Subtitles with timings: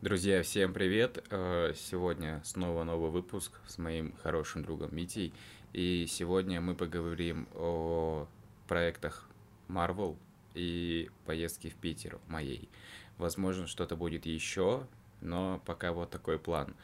[0.00, 1.24] Друзья, всем привет!
[1.30, 5.34] Э, сегодня снова новый выпуск с моим хорошим другом Митей.
[5.72, 8.28] И сегодня мы поговорим о
[8.68, 9.28] проектах
[9.66, 10.16] Marvel
[10.54, 12.68] и поездке в Питер моей.
[13.16, 14.86] Возможно, что-то будет еще,
[15.20, 16.76] но пока вот такой план.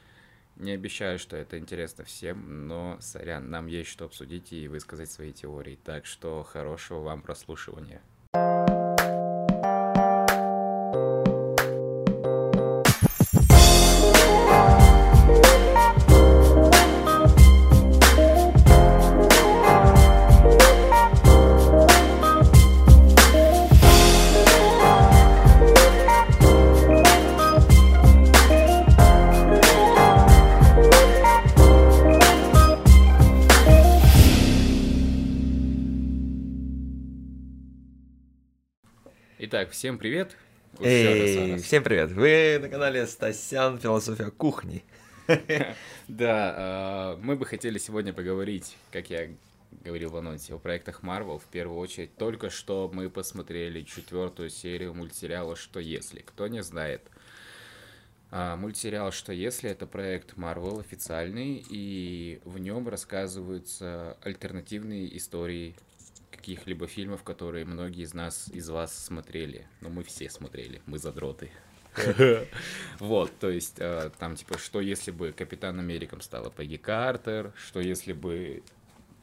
[0.56, 5.32] Не обещаю, что это интересно всем, но, сорян, нам есть что обсудить и высказать свои
[5.32, 5.78] теории.
[5.84, 8.02] Так что хорошего вам прослушивания.
[39.84, 40.34] Всем привет.
[40.80, 42.10] Эй, всем привет!
[42.10, 44.82] Вы на канале Стасян Философия кухни.
[46.08, 49.28] Да, э, мы бы хотели сегодня поговорить, как я
[49.84, 51.38] говорил в анонсе, о проектах Marvel.
[51.38, 56.20] В первую очередь, только что мы посмотрели четвертую серию мультсериала «Что если?».
[56.20, 57.02] Кто не знает,
[58.30, 65.76] а, мультсериал «Что если?»— это проект Marvel официальный, и в нем рассказываются альтернативные истории
[66.44, 69.66] каких-либо фильмов, которые многие из нас, из вас смотрели.
[69.80, 71.50] Ну, мы все смотрели, мы задроты.
[72.98, 77.80] Вот, то есть, э, там, типа, что если бы Капитан Америком стала Пегги Картер, что
[77.80, 78.62] если бы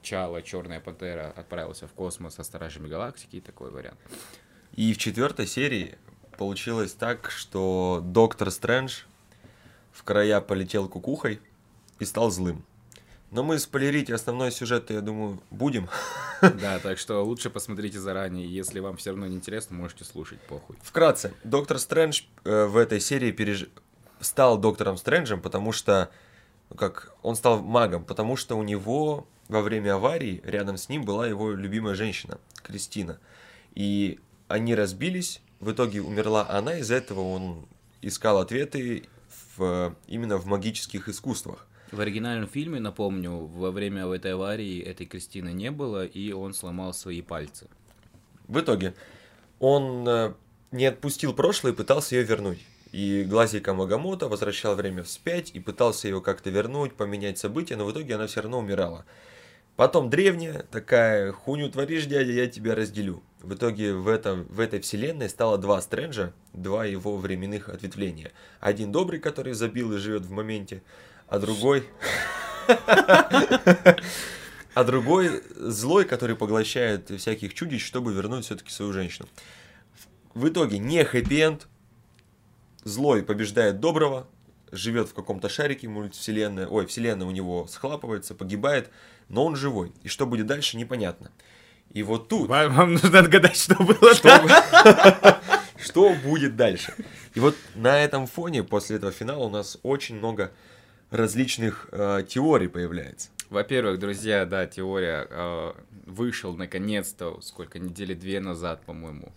[0.02, 4.00] Чала, Черная Пантера, отправился в космос со Стражами Галактики, и такой вариант.
[4.76, 5.98] И в четвертой серии
[6.38, 9.04] получилось так, что Доктор Стрэндж
[9.92, 11.40] в края полетел кукухой
[12.00, 12.64] и стал злым.
[13.32, 15.88] Но мы спойлерить основной сюжет, я думаю, будем.
[16.42, 20.76] Да, так что лучше посмотрите заранее, если вам все равно не интересно, можете слушать, похуй.
[20.82, 23.68] Вкратце, Доктор Стрэндж э, в этой серии переж...
[24.20, 26.12] стал Доктором Стрэнджем, потому что,
[26.70, 31.04] ну как, он стал магом, потому что у него во время аварии рядом с ним
[31.04, 33.18] была его любимая женщина, Кристина.
[33.76, 37.66] И они разбились, в итоге умерла она, из-за этого он
[38.02, 39.06] искал ответы
[39.56, 41.66] в, именно в магических искусствах.
[41.92, 46.94] В оригинальном фильме, напомню, во время этой аварии этой Кристины не было, и он сломал
[46.94, 47.68] свои пальцы.
[48.48, 48.94] В итоге
[49.60, 50.34] он э,
[50.72, 52.60] не отпустил прошлое и пытался ее вернуть.
[52.94, 57.92] И Глазика Магамото возвращал время вспять и пытался ее как-то вернуть, поменять события, но в
[57.92, 59.06] итоге она все равно умирала.
[59.76, 63.24] Потом древняя такая, хуйню творишь, дядя, я тебя разделю.
[63.42, 68.32] В итоге в, этом, в этой вселенной стало два Стрэнджа, два его временных ответвления.
[68.60, 70.84] Один добрый, который забил и живет в моменте,
[71.32, 71.88] а другой...
[74.74, 79.28] А другой злой, который поглощает всяких чудищ, чтобы вернуть все-таки свою женщину.
[80.34, 81.68] В итоге не хэппи-энд,
[82.86, 84.28] злой побеждает доброго,
[84.72, 88.90] живет в каком-то шарике мультивселенная, ой, вселенная у него схлапывается, погибает,
[89.28, 89.92] но он живой.
[90.04, 91.32] И что будет дальше, непонятно.
[91.90, 92.48] И вот тут...
[92.48, 95.42] Вам, вам нужно отгадать, что было Что,
[95.84, 96.94] что будет дальше?
[97.36, 100.54] И вот на этом фоне, после этого финала, у нас очень много
[101.12, 103.30] различных э, теорий появляется.
[103.50, 105.74] Во-первых, друзья, да, теория э,
[106.06, 109.34] вышел наконец-то, сколько, недели две назад, по-моему,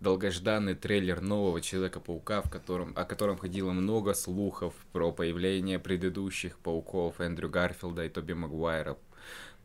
[0.00, 7.20] долгожданный трейлер нового Человека-паука, в котором, о котором ходило много слухов про появление предыдущих пауков
[7.20, 8.98] Эндрю Гарфилда и Тоби Магуайра,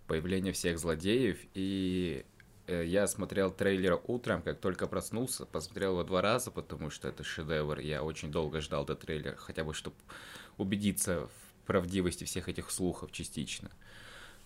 [0.08, 2.26] появление всех злодеев, и
[2.68, 7.26] э, я смотрел трейлер утром, как только проснулся, посмотрел его два раза, потому что это
[7.26, 9.98] шедевр, я очень долго ждал до трейлера, хотя бы чтобы
[10.60, 13.72] убедиться в правдивости всех этих слухов частично.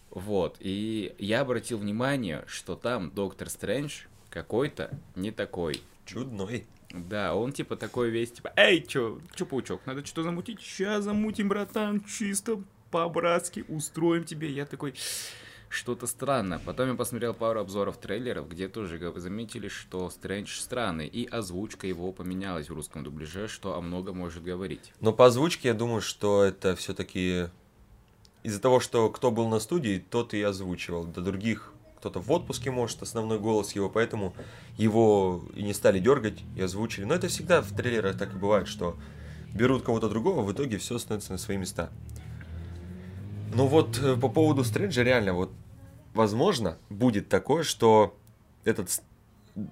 [0.10, 5.82] Вот, и я обратил внимание, что там Доктор Стрэндж какой-то не такой.
[6.06, 6.68] Чудной.
[6.92, 10.62] Да, он типа такой весь, типа, эй, чё, чё, паучок, надо что-то замутить?
[10.62, 14.52] Сейчас замутим, братан, чисто по-братски устроим тебе.
[14.52, 14.94] Я такой,
[15.74, 16.62] что-то странно.
[16.66, 22.12] Потом я посмотрел пару обзоров трейлеров, где тоже заметили, что Стрэндж странный, и озвучка его
[22.12, 24.94] поменялась в русском дубляже, что о многом может говорить.
[25.02, 27.48] Но по озвучке я думаю, что это все-таки
[28.44, 31.06] из-за того, что кто был на студии, тот и озвучивал.
[31.06, 34.34] До других кто-то в отпуске, может, основной голос его, поэтому
[34.78, 37.06] его и не стали дергать и озвучили.
[37.06, 38.98] Но это всегда в трейлерах так и бывает, что
[39.54, 41.90] берут кого-то другого, в итоге все становится на свои места.
[43.56, 45.52] Ну вот э, по поводу Стрэнджа реально, вот
[46.14, 48.18] возможно будет такое, что
[48.64, 48.90] этот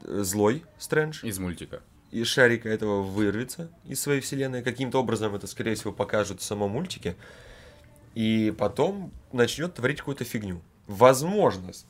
[0.04, 1.82] злой Стрэндж Из мультика.
[2.12, 4.62] из шарика этого вырвется из своей вселенной.
[4.64, 7.16] Каким-то образом это, скорее всего, покажут в самом мультике.
[8.14, 10.62] И потом начнет творить какую-то фигню.
[10.88, 11.86] Возможно, с-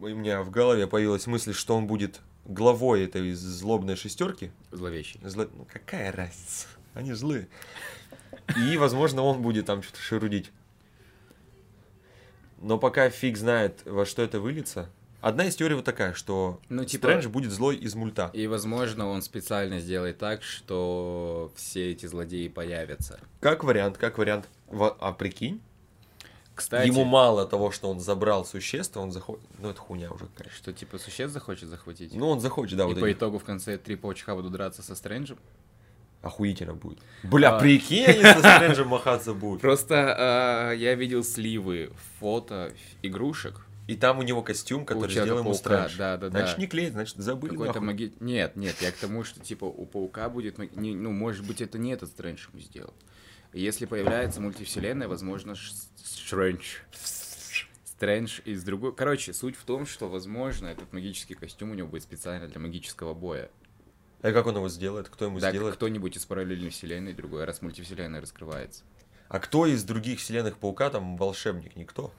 [0.00, 4.50] у меня в голове появилась мысль, что он будет главой этой злобной шестерки.
[4.70, 5.18] Зловещий.
[5.22, 6.66] Зло- Ну, какая разница?
[6.92, 7.48] Они злые.
[8.56, 10.50] И, возможно, он будет там что-то шерудить.
[12.62, 14.88] Но пока фиг знает, во что это выльется.
[15.20, 18.30] Одна из теорий вот такая, что Ну, типа- Стрэндж будет злой из мульта.
[18.32, 23.20] И, возможно, он специально сделает так, что все эти злодеи появятся.
[23.40, 24.48] Как вариант, как вариант.
[24.68, 25.60] Во- А прикинь,
[26.54, 29.42] Кстати, ему мало того, что он забрал существо, он заходит...
[29.58, 30.56] Ну, это хуйня уже, конечно.
[30.58, 32.14] что типа существ захочет захватить.
[32.14, 33.16] Ну, он захочет, да, и вот по этих.
[33.18, 35.38] итогу в конце три паучка будут драться со Стрэнджем.
[36.22, 36.98] Охуительно будет.
[37.24, 37.58] Бля, А.
[37.58, 39.60] прикинь, они со Стрэнджем махаться будут.
[39.60, 42.72] Просто а, я видел сливы фото
[43.02, 43.66] игрушек.
[43.88, 45.96] И там у него костюм, который Человека сделал ему Стрэндж.
[45.98, 48.12] Да, да, Значит, не клеит, значит, забыли Какой-то маги...
[48.20, 50.58] Нет, нет, я к тому, что типа у паука будет.
[50.76, 52.94] не- ну, может быть, это не этот Стрэндж ему сделал.
[53.52, 55.56] Если появляется мультивселенная, возможно,
[55.96, 56.76] Стрэндж.
[57.84, 58.94] Стрэндж из другой.
[58.94, 63.14] Короче, суть в том, что, возможно, этот магический костюм у него будет специально для магического
[63.14, 63.50] боя.
[64.22, 65.08] А как он его сделает?
[65.08, 65.74] Кто ему Да, сделает?
[65.74, 68.84] кто-нибудь из параллельной вселенной, другой раз мультивселенная раскрывается.
[69.28, 71.74] А кто из других вселенных Паука там волшебник?
[71.74, 72.12] Никто.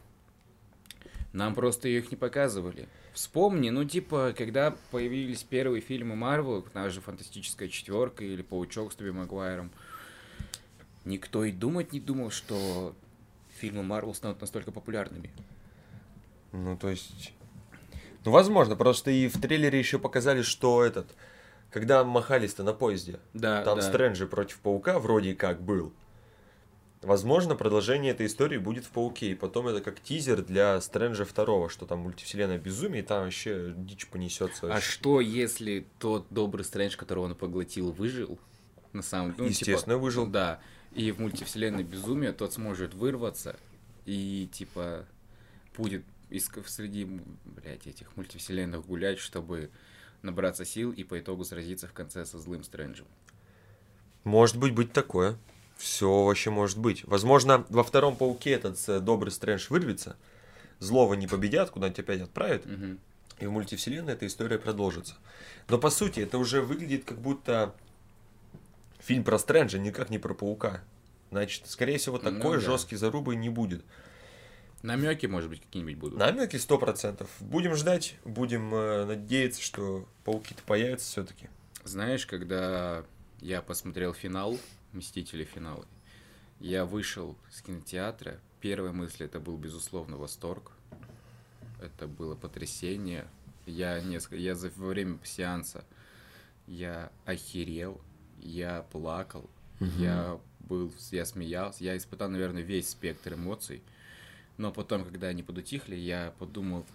[1.31, 2.87] Нам просто их не показывали.
[3.13, 8.95] Вспомни, ну типа, когда появились первые фильмы Марвел, та же Фантастическая четверка или Паучок с
[8.95, 9.71] Тоби Магуайром,
[11.05, 12.95] никто и думать не думал, что
[13.57, 15.31] фильмы Марвел станут настолько популярными.
[16.51, 17.33] Ну, то есть...
[18.25, 21.15] Ну, возможно, просто и в трейлере еще показали, что этот...
[21.73, 23.81] Когда махались-то на поезде, Да, там да.
[23.81, 25.91] Стрэнджи против Паука вроде как был.
[27.01, 31.69] Возможно, продолжение этой истории будет в Пауке, и потом это как тизер для Стрэнджа второго,
[31.69, 34.73] что там мультивселенная безумие, и там вообще дичь понесется.
[34.73, 38.37] А что, если тот добрый Стрэндж, которого он поглотил, выжил?
[38.93, 40.27] На самом деле, ну, типа, Естественно, выжил.
[40.27, 40.61] Да.
[40.93, 43.55] И в мультивселенной безумие тот сможет вырваться
[44.05, 45.05] и типа
[45.75, 46.03] будет
[46.67, 47.05] среди,
[47.45, 49.71] блядь, этих мультивселенных гулять, чтобы
[50.23, 53.05] набраться сил и по итогу сразиться в конце со злым Стрэнджем.
[54.23, 55.37] Может быть, быть такое.
[55.77, 57.03] Все вообще может быть.
[57.05, 60.15] Возможно, во втором Пауке этот э, добрый Стрэндж вырвется,
[60.79, 62.99] злого не победят, куда-нибудь опять отправят, Мгм.
[63.39, 65.15] и в мультивселенной эта история продолжится.
[65.67, 67.75] Но по сути, это уже выглядит как будто
[68.99, 70.81] фильм про Стрэнджа, никак не про Паука.
[71.31, 72.63] Значит, скорее всего, Ну такой да.
[72.63, 73.83] жесткий зарубы не будет.
[74.83, 76.19] Намеки, может быть, какие-нибудь будут.
[76.19, 77.29] Намеки сто процентов.
[77.39, 81.49] Будем ждать, будем э, надеяться, что пауки-то появятся все-таки.
[81.83, 83.05] Знаешь, когда
[83.39, 84.59] я посмотрел финал,
[84.93, 85.85] Мстители финалы,
[86.59, 90.71] я вышел с кинотеатра, первая мысль это был, безусловно, восторг.
[91.81, 93.25] Это было потрясение.
[93.65, 95.83] Я, несколько, я за, во время сеанса
[96.67, 97.99] я охерел,
[98.39, 103.81] я плакал, я был, я смеялся, я испытал, наверное, весь спектр эмоций.
[104.57, 106.85] Но потом, когда они подутихли, я подумал,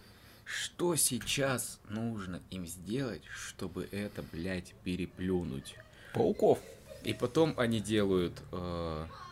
[0.44, 5.74] что сейчас нужно им сделать, чтобы это, блядь, переплюнуть.
[6.14, 6.58] Пауков.
[7.04, 8.40] И потом они делают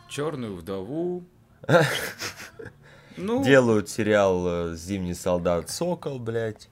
[0.08, 1.24] черную вдову.
[3.18, 6.68] Ну, Делают сериал э, «Зимний солдат Сокол», блядь.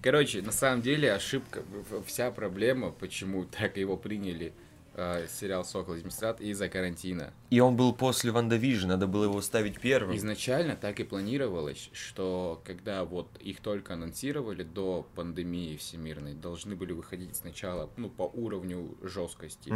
[0.00, 1.64] короче, на самом деле ошибка,
[2.06, 4.52] вся проблема, почему так его приняли
[4.94, 7.32] э, сериал «Сокол из Мистрат» из-за карантина.
[7.50, 10.16] И он был после WandaVision, надо было его ставить первым.
[10.16, 16.92] Изначально так и планировалось, что когда вот их только анонсировали до пандемии всемирной, должны были
[16.92, 19.72] выходить сначала, ну, по уровню жесткости.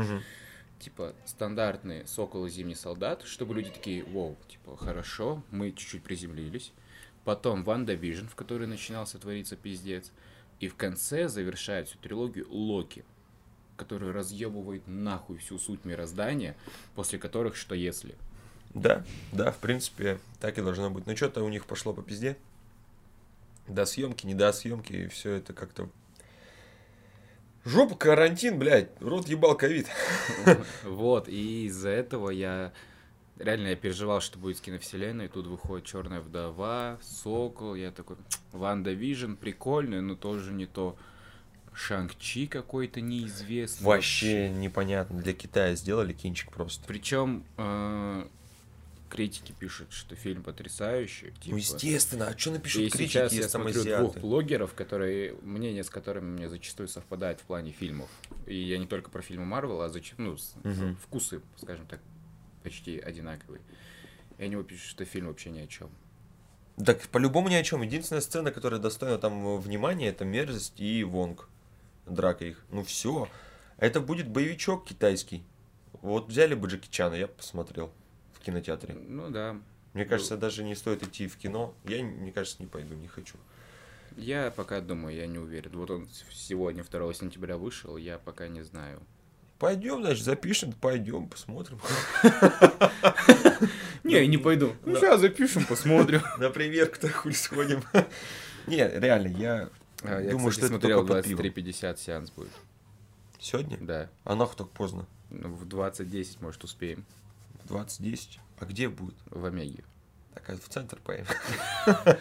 [0.78, 6.72] Типа стандартные Сокол и Зимний Солдат, чтобы люди такие, вау, типа, хорошо, мы чуть-чуть приземлились.
[7.24, 10.12] Потом WandaVision, в которой начинался твориться пиздец.
[10.60, 13.04] И в конце завершает всю трилогию Локи,
[13.76, 16.56] который разъебывает нахуй всю суть мироздания,
[16.94, 18.14] после которых что если.
[18.74, 21.06] Да, да, в принципе, так и должно быть.
[21.06, 22.36] Но что-то у них пошло по пизде.
[23.68, 25.88] До съемки, не до съемки, и все это как-то...
[27.64, 29.88] Жопа, карантин, блядь, рот ебал ковид.
[30.84, 32.72] Вот, и из-за этого я
[33.38, 35.28] реально я переживал, что будет с киновселенной.
[35.28, 37.74] Тут выходит Черная вдова, Сокол.
[37.74, 38.16] Я такой,
[38.52, 40.96] WandaVision, прикольный, но тоже не то.
[41.76, 43.84] Шанг-Чи какой-то неизвестный.
[43.84, 46.82] Вообще непонятно, для Китая сделали кинчик просто.
[46.86, 48.26] Причем э,
[49.10, 51.26] критики пишут, что фильм потрясающий.
[51.26, 51.54] Ну, типа.
[51.56, 54.02] естественно, а что напишут И критики, сейчас я смотрю азиаты?
[54.02, 58.08] двух блогеров, которые, мнение с которыми мне зачастую совпадает в плане фильмов.
[58.46, 60.14] И я не только про фильмы Марвел, а зач...
[60.16, 60.96] ну, Мгм.
[60.96, 62.00] вкусы, скажем так,
[62.62, 63.60] почти одинаковые.
[64.38, 65.90] И они пишут, что фильм вообще ни о чем.
[66.82, 67.82] Так по-любому ни о чем.
[67.82, 71.48] Единственная сцена, которая достойна там э, внимания, это мерзость и Вонг.
[72.06, 72.64] Драка их.
[72.70, 73.28] Ну все.
[73.78, 75.44] Это будет боевичок китайский.
[76.02, 77.92] Вот взяли бы Джеки Чана, я посмотрел
[78.32, 78.94] в кинотеатре.
[78.94, 79.56] Ну да.
[79.92, 81.74] Мне кажется, даже не стоит идти в кино.
[81.84, 83.36] Я, мне кажется, не пойду, не хочу.
[84.16, 85.72] Я пока думаю, я не уверен.
[85.74, 89.02] Вот он сегодня, 2 сентября, вышел, я пока не знаю.
[89.58, 91.80] Пойдем, значит, запишем, пойдем, посмотрим.
[94.04, 94.74] Не, не пойду.
[94.84, 96.22] Ну, сейчас запишем, посмотрим.
[96.38, 97.82] Например, кто хуй сходим.
[98.66, 99.70] Не, реально, я
[100.02, 101.46] Я, думаю, кстати, что это смотрел только под пивом.
[101.46, 102.52] 23.50 сеанс будет.
[103.38, 103.78] Сегодня?
[103.80, 104.08] Да.
[104.24, 105.06] А нахуй так поздно?
[105.30, 107.04] Ну, В 20.10, может, успеем.
[107.64, 108.38] В 20.10.
[108.58, 109.16] А где будет?
[109.26, 109.84] В Омеге.
[110.34, 111.26] Так, а в центр поедем.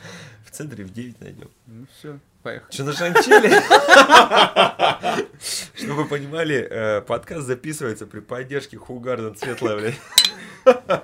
[0.45, 1.49] В центре в 9 найдем.
[1.67, 2.71] Ну все, поехали.
[2.71, 3.49] Что на Шанчеле?
[5.73, 9.99] Чтобы вы понимали, э, подкаст записывается при поддержке Хугарден Светлая, блядь.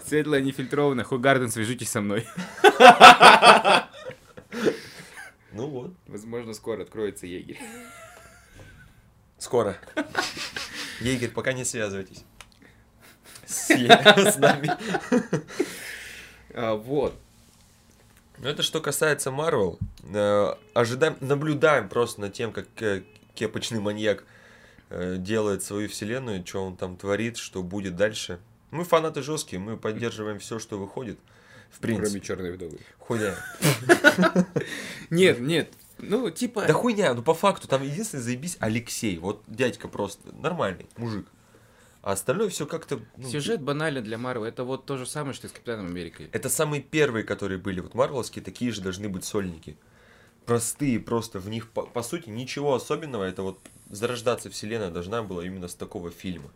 [0.07, 1.03] Светлая нефильтрованная.
[1.03, 2.25] Хугарден, свяжитесь со мной.
[5.51, 5.93] Ну вот.
[6.07, 7.59] Возможно, скоро откроется егерь.
[9.37, 9.77] Скоро.
[11.01, 12.23] Егерь, пока не связывайтесь.
[13.45, 14.71] С, нами.
[16.53, 17.15] А, вот.
[18.37, 19.79] Ну, это что касается Марвел.
[20.13, 23.03] Э, ожидаем, наблюдаем просто над тем, как э,
[23.35, 24.23] кепочный маньяк
[24.89, 28.39] э, делает свою вселенную, что он там творит, что будет дальше.
[28.71, 31.19] Мы фанаты жесткие, мы поддерживаем все, что выходит.
[31.71, 32.07] В принципе.
[32.07, 32.79] Кроме черной вдовы.
[32.99, 33.35] Хуйня.
[35.09, 35.73] Нет, нет.
[35.97, 36.65] Ну, типа...
[36.65, 39.17] Да хуйня, ну по факту, там единственный заебись Алексей.
[39.17, 41.27] Вот дядька просто нормальный мужик.
[42.01, 42.99] А остальное все как-то...
[43.17, 44.45] ну, Сюжет банален для Марвел.
[44.45, 46.29] Это вот то же самое, что и с Капитаном Америкой.
[46.31, 47.79] Это самые первые, которые были.
[47.79, 49.77] Вот марвеловские такие же должны быть сольники.
[50.45, 51.39] Простые просто.
[51.39, 53.23] В них, по, по сути, ничего особенного.
[53.25, 53.59] Это вот
[53.89, 56.51] зарождаться вселенная должна была именно с такого фильма.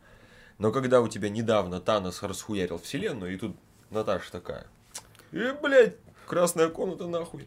[0.58, 3.56] Но когда у тебя недавно Танос расхуярил вселенную, и тут
[3.92, 4.66] Наташа такая.
[5.36, 7.46] И, блядь, красная комната нахуй.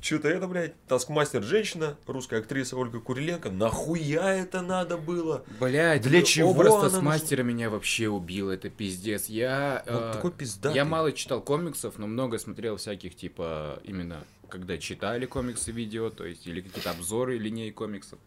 [0.00, 3.50] Что-то это, блядь, таскмастер женщина, русская актриса Ольга Куриленко.
[3.50, 5.44] Нахуя это надо было?
[5.60, 9.26] Блядь, Для чего образ Таскмастера меня вообще убил, это пиздец.
[9.26, 10.76] Я, Он э, такой пиздатый.
[10.76, 16.24] я мало читал комиксов, но много смотрел всяких, типа, именно, когда читали комиксы видео, то
[16.24, 18.18] есть, или какие-то обзоры линей комиксов.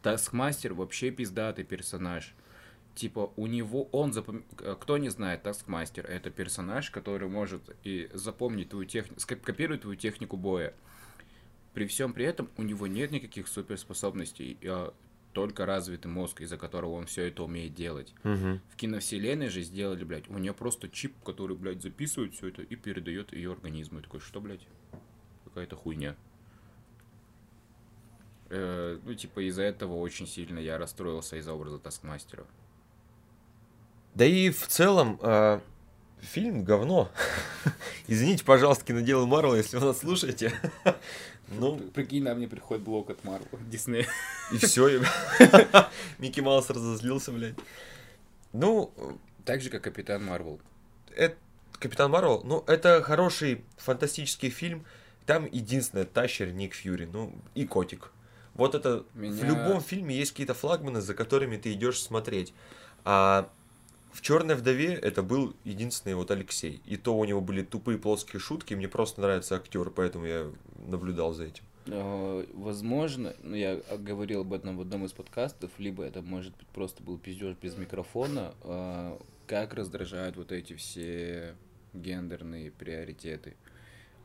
[0.00, 2.34] Таскмастер вообще пиздатый персонаж.
[2.94, 4.44] Типа, у него, он запом...
[4.60, 9.96] э, Кто не знает, Таскмастер это персонаж, который может и запомнить твою технику, скопировать твою
[9.96, 10.74] технику боя.
[11.72, 14.92] При всем при этом у него нет никаких суперспособностей, а
[15.32, 18.14] только развитый мозг, из-за которого он все это умеет делать.
[18.22, 18.60] Мгм.
[18.68, 22.76] В киновселенной же сделали, блядь, у нее просто чип, который, блядь, записывает все это и
[22.76, 24.00] передает ее организму.
[24.00, 24.66] И такой, что, блядь?
[25.44, 26.14] Какая-то хуйня.
[28.50, 32.46] Э, ну, типа, из-за этого очень сильно я расстроился из-за образа Таскмастера.
[34.14, 35.60] Да и в целом, а,
[36.20, 37.10] фильм говно.
[38.06, 40.52] Извините, пожалуйста, киноделы Марвел, если вы нас слушаете.
[41.54, 44.06] Ну, Прикинь, на мне приходит блок от Марвел, Диснея.
[44.52, 45.02] и все.
[46.18, 47.56] Микки Маус разозлился, блядь.
[48.54, 48.90] Ну,
[49.44, 50.60] Так же, как Капитан Марвел.
[51.14, 51.36] это
[51.78, 54.86] Капитан Марвел, ну, это хороший фантастический фильм.
[55.26, 58.12] Там единственное, тащер Ник Фьюри, ну, и котик.
[58.54, 62.54] Вот это в Меня- любом фильме есть какие-то флагманы, за которыми ты идешь смотреть.
[63.04, 63.50] А
[64.12, 66.82] в Черной вдове это был единственный вот Алексей.
[66.84, 68.74] И то у него были тупые плоские шутки.
[68.74, 70.50] Мне просто нравится актер, поэтому я
[70.86, 71.64] наблюдал за этим.
[71.86, 76.68] Э, Возможно, ну я говорил об этом в одном из подкастов, либо это может быть
[76.68, 81.56] просто был пиздеж без микрофона, э, как раздражают вот эти все
[81.94, 83.56] гендерные приоритеты.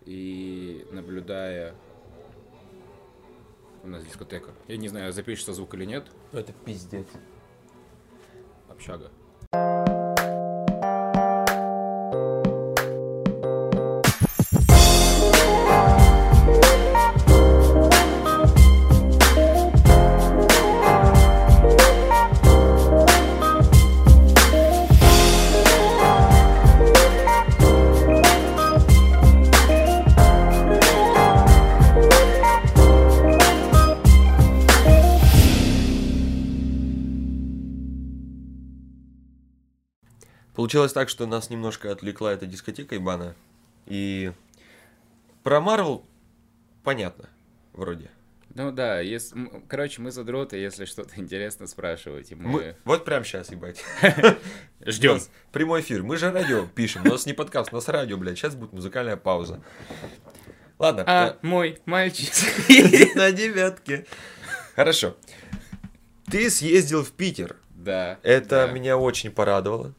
[0.06, 1.76] И наблюдая...
[3.84, 4.52] У нас дискотека.
[4.68, 6.08] Я не знаю, запишется звук или нет.
[6.34, 7.08] Это пиздец.
[8.70, 9.12] Общага.
[9.52, 9.87] Bye.
[40.68, 43.38] Получилось так, что нас немножко отвлекла эта дискотека ебаная.
[43.86, 44.34] И
[45.42, 46.06] про Марвел
[46.84, 47.30] понятно,
[47.72, 48.12] вроде.
[48.54, 52.76] Ну да, если, короче, мы задроты, если что-то интересно спрашиваете, мы, Мы...
[52.84, 53.82] Вот прямо сейчас, ебать.
[54.86, 55.22] Ждем.
[55.54, 56.04] прямой эфир.
[56.04, 57.04] Мы же радио пишем.
[57.06, 58.38] У нас не подкаст, у нас радио, блядь.
[58.38, 59.64] Сейчас будет музыкальная пауза.
[60.80, 61.06] Ладно.
[61.08, 62.34] А, мой мальчик.
[62.68, 64.06] едет на девятке.
[64.76, 65.16] Хорошо.
[66.30, 67.56] Ты съездил в Питер.
[67.70, 68.20] Да.
[68.22, 68.74] Это да.
[68.74, 69.96] меня очень порадовало.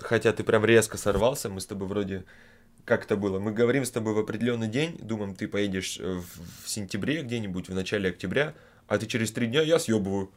[0.00, 1.48] Хотя ты прям резко сорвался.
[1.48, 2.24] Мы с тобой вроде...
[2.84, 3.38] Как это было?
[3.38, 7.68] Мы говорим с тобой в определенный день, думаем, ты поедешь э, в, в сентябре где-нибудь,
[7.68, 8.54] в начале октября,
[8.86, 10.30] а ты через три дня я съебываю.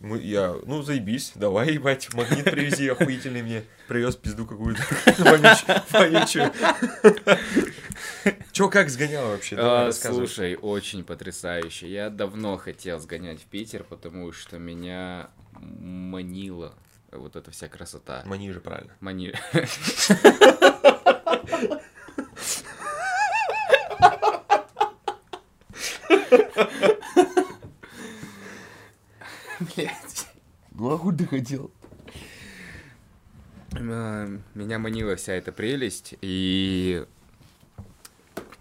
[0.00, 3.64] Мы, я, ну, заебись, давай, ебать, магнит привези охуительный мне.
[3.88, 4.82] Привез пизду какую-то
[5.90, 6.52] вонючую.
[8.52, 9.56] Чё, как сгонял вообще?
[9.58, 11.90] А, слушай, очень потрясающе.
[11.90, 16.74] Я давно хотел сгонять в Питер, потому что меня манила
[17.18, 18.22] вот эта вся красота.
[18.26, 18.92] Мани же правильно.
[19.00, 19.32] Мани...
[29.60, 30.28] Блять.
[30.72, 31.70] Ну а хуй ты хотел?
[33.72, 37.06] Э, Меня манила вся эта прелесть, и...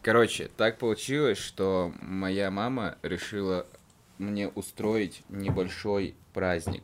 [0.02, 3.66] Короче, так получилось, что моя мама решила
[4.20, 6.84] мне устроить небольшой праздник.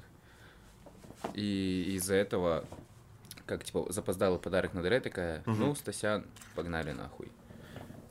[1.34, 2.66] И из-за этого,
[3.46, 6.26] как, типа, запоздалый подарок на дыре такая, ну, Стасян,
[6.56, 7.32] погнали нахуй.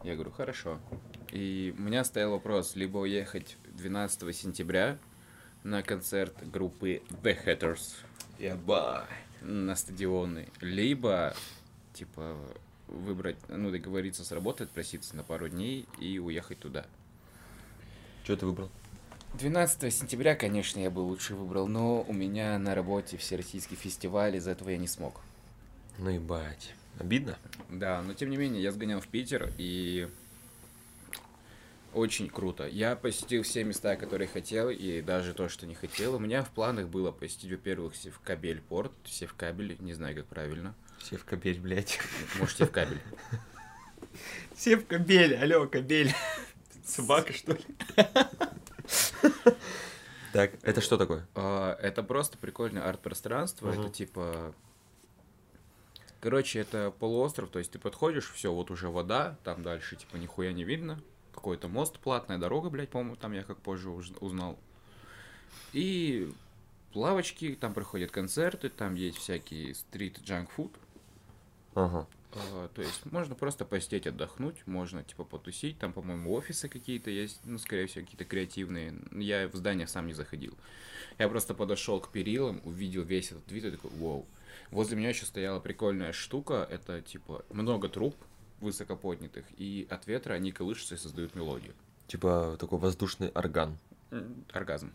[0.05, 0.81] Я говорю, хорошо.
[1.31, 4.99] И у меня стоял вопрос, либо уехать 12 сентября
[5.63, 7.97] на концерт группы The Hatters
[9.43, 11.35] на стадионы, либо,
[11.93, 12.37] типа,
[12.89, 16.87] выбрать, ну, договориться с работой, отпроситься на пару дней и уехать туда.
[18.25, 18.71] Что ты выбрал?
[19.35, 24.51] 12 сентября, конечно, я бы лучше выбрал, но у меня на работе всероссийский фестиваль, из-за
[24.51, 25.21] этого я не смог.
[25.99, 26.75] Ну ебать.
[26.99, 27.39] Обидно?
[27.69, 30.09] Да, но тем не менее, я сгонял в Питер, и
[31.95, 32.67] очень круто.
[32.67, 36.17] Я посетил все места, которые хотел, и даже то, что не хотел.
[36.17, 40.75] У меня в планах было посетить, во-первых, Севкабель порт, Севкабель, не знаю, как правильно.
[40.99, 41.99] Все в кабель, блядь.
[42.39, 43.01] Может, Севкабель.
[44.55, 46.13] Все в кабель, алло, кабель.
[46.85, 47.65] Собака, что ли?
[50.33, 51.27] Так, это что такое?
[51.35, 53.71] А, Это просто прикольное арт-пространство.
[53.71, 54.55] Это типа...
[56.21, 60.53] Короче, это полуостров, то есть ты подходишь, все, вот уже вода, там дальше типа нихуя
[60.53, 61.01] не видно.
[61.35, 64.59] Какой-то мост, платная дорога, блядь, по-моему, там я как позже узнал.
[65.73, 66.31] И
[66.95, 70.73] лавочки, там проходят концерты, там есть всякие стрит джанк фуд.
[71.75, 72.07] Ага.
[72.35, 75.79] А, То есть можно просто посидеть, отдохнуть, можно типа потусить.
[75.79, 78.95] Там, по-моему, офисы какие-то есть, ну, скорее всего, какие-то креативные.
[79.13, 80.57] Я в здание сам не заходил.
[81.19, 84.27] Я просто подошел к перилам, увидел весь этот вид и такой, вау.
[84.71, 88.15] Возле меня еще стояла прикольная штука, это типа много труб
[88.61, 91.73] высокоподнятых, и от ветра они колышутся и создают мелодию.
[92.07, 93.79] Типа такой воздушный орган.
[94.53, 94.93] Оргазм.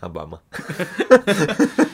[0.00, 0.42] Обама.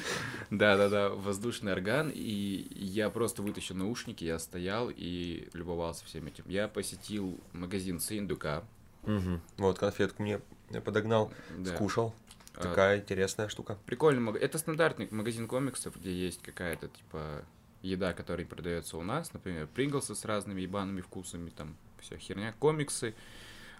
[0.50, 6.44] Да-да-да, воздушный орган, и я просто вытащил наушники, я стоял и любовался всем этим.
[6.48, 8.64] Я посетил магазин Сындука.
[9.04, 9.40] Угу.
[9.58, 10.40] Вот, конфетку мне
[10.84, 11.74] подогнал, Да.
[11.74, 12.14] скушал.
[12.54, 13.78] А, Такая интересная штука.
[13.86, 14.44] Прикольный магазин.
[14.44, 17.44] Это стандартный магазин комиксов, где есть какая-то, типа,
[17.82, 19.32] еда, которая продается у нас.
[19.32, 22.52] Например, Принглсы с разными ебаными вкусами, там, вся херня.
[22.58, 23.14] Комиксы,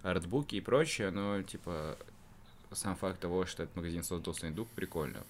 [0.02, 1.10] артбуки и прочее.
[1.10, 1.98] Но, типа,
[2.72, 5.24] сам факт того, что этот магазин создал Сындук, прикольно.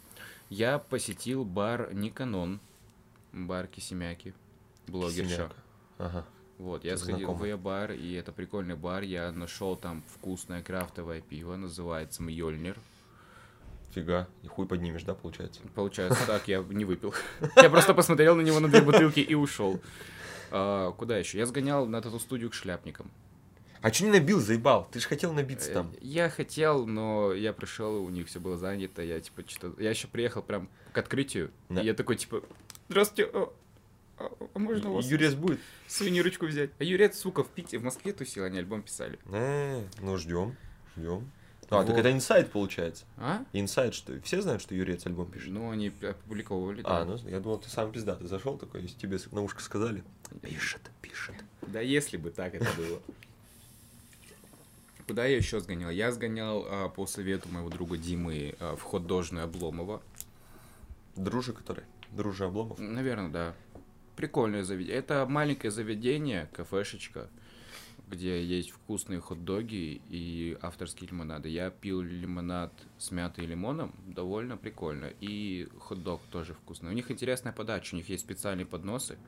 [0.50, 2.60] Я посетил бар Никанон,
[3.32, 4.34] бар Кисемяки,
[4.88, 5.50] блогерша.
[5.98, 6.24] Ага.
[6.58, 7.38] Вот, я Это сходил знакомо.
[7.38, 9.02] в ее бар, и это прикольный бар.
[9.02, 12.76] Я нашел там вкусное крафтовое пиво, называется Мьёльнир.
[13.94, 14.28] Фига.
[14.42, 15.60] И хуй поднимешь, да, получается?
[15.74, 17.14] Получается так, я не выпил.
[17.56, 19.80] Я просто посмотрел на него на две бутылки и ушел.
[20.50, 21.38] А, куда еще?
[21.38, 23.10] Я сгонял на эту студию к шляпникам.
[23.82, 24.86] А че не набил, заебал?
[24.92, 25.90] Ты же хотел набиться там.
[25.94, 29.02] Э, Я хотел, но я пришел, у них все было занято.
[29.02, 31.50] Я типа что Я еще приехал прям к открытию.
[31.70, 31.80] Да.
[31.80, 32.42] И я такой, типа,
[32.88, 33.50] здравствуйте, а,
[34.18, 35.60] а- а можно у вас Юрец будет?
[35.88, 36.70] сувенирочку взять?
[36.78, 39.18] А Юрец, сука, в Пите, в Москве тусил, они альбом писали.
[39.32, 40.56] Э, ну ждем,
[40.96, 41.30] ждем.
[41.72, 41.98] А, так Вот.
[41.98, 43.04] это инсайд получается.
[43.16, 43.44] А?
[43.52, 45.52] Инсайд, что все знают, что Юрец альбом пишет.
[45.52, 46.82] Ну, они опубликовывали.
[46.84, 47.16] А, да.
[47.22, 48.16] ну я думал, ты сам пизда.
[48.16, 50.02] Ты зашел такой, если тебе на ушко сказали.
[50.42, 51.36] Пишет, пишет.
[51.62, 53.00] Да если бы так это было.
[55.10, 55.90] Куда я еще сгонял?
[55.90, 60.00] Я сгонял а, по совету моего друга Димы а, в хот-дожную Обломова.
[61.16, 61.82] Дружи который?
[62.12, 62.78] Дружи Обломов?
[62.78, 63.54] Наверное, да.
[64.14, 64.96] Прикольное заведение.
[64.96, 67.28] Это маленькое заведение, кафешечка,
[68.06, 71.48] где есть вкусные хот-доги и авторские лимонады.
[71.48, 75.10] Я пил лимонад с мятой и лимоном, довольно прикольно.
[75.18, 76.90] И хот-дог тоже вкусный.
[76.90, 79.18] У них интересная подача, у них есть специальные подносы,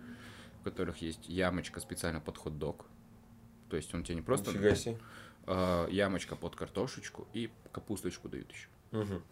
[0.61, 2.87] в которых есть ямочка специально под хот-дог.
[3.69, 4.99] То есть он тебе не просто Нифига себе.
[5.47, 8.69] А, ямочка под картошечку и капусточку дают еще.
[8.93, 9.23] Мгм.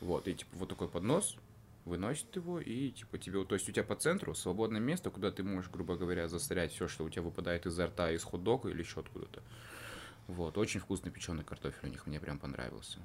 [0.00, 1.36] Вот, и типа вот такой поднос,
[1.84, 5.42] выносит его, и типа тебе, то есть у тебя по центру свободное место, куда ты
[5.42, 9.00] можешь, грубо говоря, засорять все, что у тебя выпадает изо рта, из хот-дога или еще
[9.00, 9.42] откуда-то.
[10.26, 12.98] Вот, очень вкусный печеный картофель у них, мне прям понравился.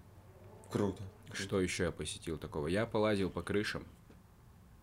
[0.71, 1.03] Круто.
[1.33, 2.67] Что еще я посетил такого?
[2.67, 3.85] Я полазил по крышам.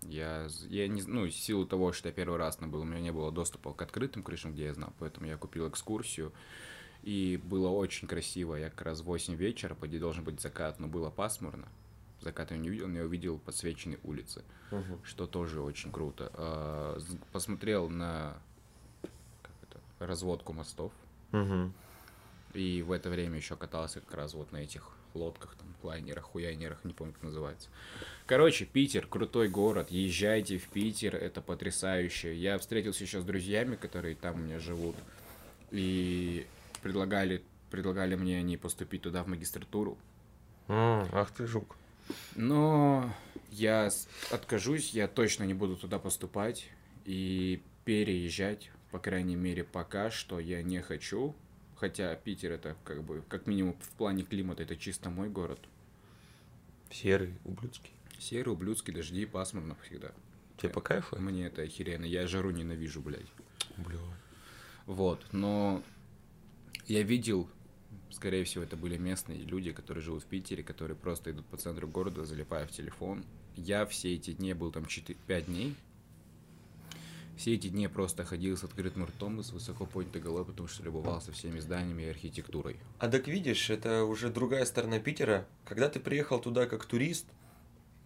[0.02, 3.00] Я, я не, ну, в силу того, что я первый раз там был, у меня
[3.00, 6.32] не было доступа к открытым крышам, где я знал, поэтому я купил экскурсию.
[7.06, 8.56] И было очень красиво.
[8.56, 11.68] Я как раз в 8 вечера, по должен быть закат, но было пасмурно.
[12.20, 14.42] Закат я не увидел, но я увидел подсвеченные улицы,
[14.72, 14.98] Мгм.
[15.04, 16.32] что тоже очень круто.
[16.34, 16.98] А,
[17.30, 18.36] посмотрел на
[19.42, 20.90] как это, разводку мостов.
[21.30, 21.72] Мгм.
[22.54, 26.84] И в это время еще катался как раз вот на этих лодках, там, лайнерах, хуяйнерах,
[26.84, 27.68] не помню, как называется.
[28.26, 32.34] Короче, Питер, крутой город, езжайте в Питер, это потрясающе.
[32.34, 34.96] Я встретился еще с друзьями, которые там у меня живут,
[35.70, 36.48] и
[36.86, 39.98] предлагали, предлагали мне они поступить туда в магистратуру.
[40.68, 41.76] М, ах ты жук.
[42.36, 43.12] Но
[43.50, 43.90] я
[44.30, 46.68] откажусь, я точно не буду туда поступать
[47.04, 51.34] и переезжать, по крайней мере, пока что я не хочу.
[51.74, 55.58] Хотя Питер это как бы, как минимум в плане климата, это чисто мой город.
[56.90, 57.90] Серый, ублюдский.
[58.20, 60.12] Серый, ублюдский, дожди, пасмурно всегда.
[60.56, 61.16] Тебе по кайфу?
[61.18, 63.26] Мне это охеренно, я жару ненавижу, блядь.
[63.76, 63.98] Бля.
[64.86, 65.82] Вот, но
[66.86, 67.48] я видел,
[68.10, 71.88] скорее всего, это были местные люди, которые живут в Питере, которые просто идут по центру
[71.88, 73.24] города, залипая в телефон.
[73.56, 75.74] Я все эти дни, был там 5 дней,
[77.36, 80.82] все эти дни просто ходил с открытым ртом и с высоко поднятой головой, потому что
[80.82, 82.76] любовался всеми зданиями и архитектурой.
[82.98, 85.46] А так видишь, это уже другая сторона Питера.
[85.66, 87.26] Когда ты приехал туда как турист,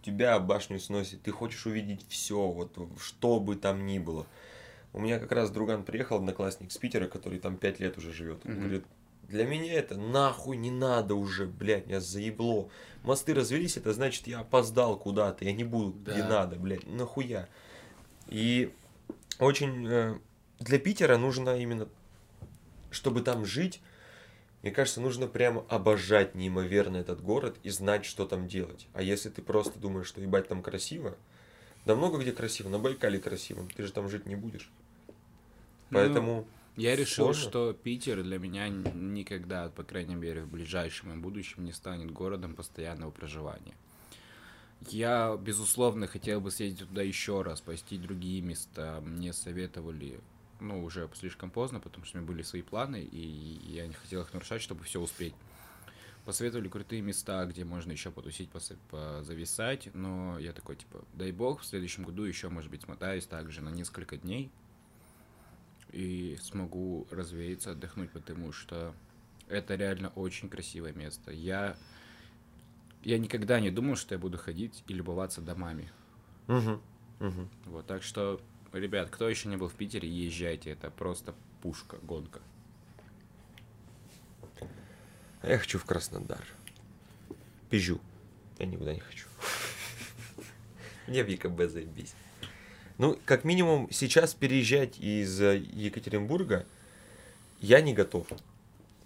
[0.01, 4.27] тебя башню сносит, ты хочешь увидеть все, вот что бы там ни было.
[4.93, 8.41] У меня как раз друган приехал, одноклассник с Питера, который там пять лет уже живет.
[8.45, 8.59] Он Мгм.
[8.61, 8.85] говорит,
[9.23, 12.69] для меня это нахуй не надо уже, блядь, меня заебло.
[13.03, 16.27] Мосты развелись, это значит, я опоздал куда-то, я не буду, где Да.
[16.27, 17.47] надо, блядь, нахуя.
[18.27, 18.73] И
[19.39, 20.19] очень э,
[20.59, 21.87] для Питера нужно именно,
[22.89, 23.81] чтобы там жить,
[24.61, 28.87] мне кажется, нужно прямо обожать неимоверно этот город и знать, что там делать.
[28.93, 31.15] А если ты просто думаешь, что ебать там красиво,
[31.85, 34.69] да много где красиво, на Байкале красиво, ты же там жить не будешь.
[35.91, 37.49] Ну, Поэтому Я решил, Сложно?
[37.49, 42.55] что Питер для меня никогда, по крайней мере, в ближайшем и будущем не станет городом
[42.55, 43.75] постоянного проживания.
[44.87, 48.99] Я, безусловно, хотел бы съездить туда еще раз, посетить другие места.
[49.01, 50.19] Мне советовали,
[50.59, 54.21] ну, уже слишком поздно, потому что у меня были свои планы, и я не хотел
[54.21, 55.35] их нарушать, чтобы все успеть.
[56.25, 58.49] Посоветовали крутые места, где можно еще потусить,
[58.89, 63.61] позависать, но я такой, типа, дай бог, в следующем году еще, может быть, смотаюсь также
[63.61, 64.51] на несколько дней,
[65.91, 68.93] и смогу развеяться, отдохнуть, потому что
[69.47, 71.31] это реально очень красивое место.
[71.31, 71.75] Я,
[73.03, 75.89] я никогда не думал, что я буду ходить и любоваться домами.
[76.47, 76.81] Мгм,
[77.19, 77.49] мгм.
[77.65, 78.41] Вот, так что,
[78.73, 82.41] ребят, кто еще не был в Питере, езжайте, это просто пушка, гонка.
[85.41, 86.45] А я хочу в Краснодар.
[87.69, 87.99] Пизжу.
[88.59, 89.27] Я никуда не хочу.
[91.07, 92.13] Мне в ЕКБ заебись.
[93.01, 96.67] Ну, как минимум, сейчас переезжать из э, Екатеринбурга
[97.59, 98.27] я не готов.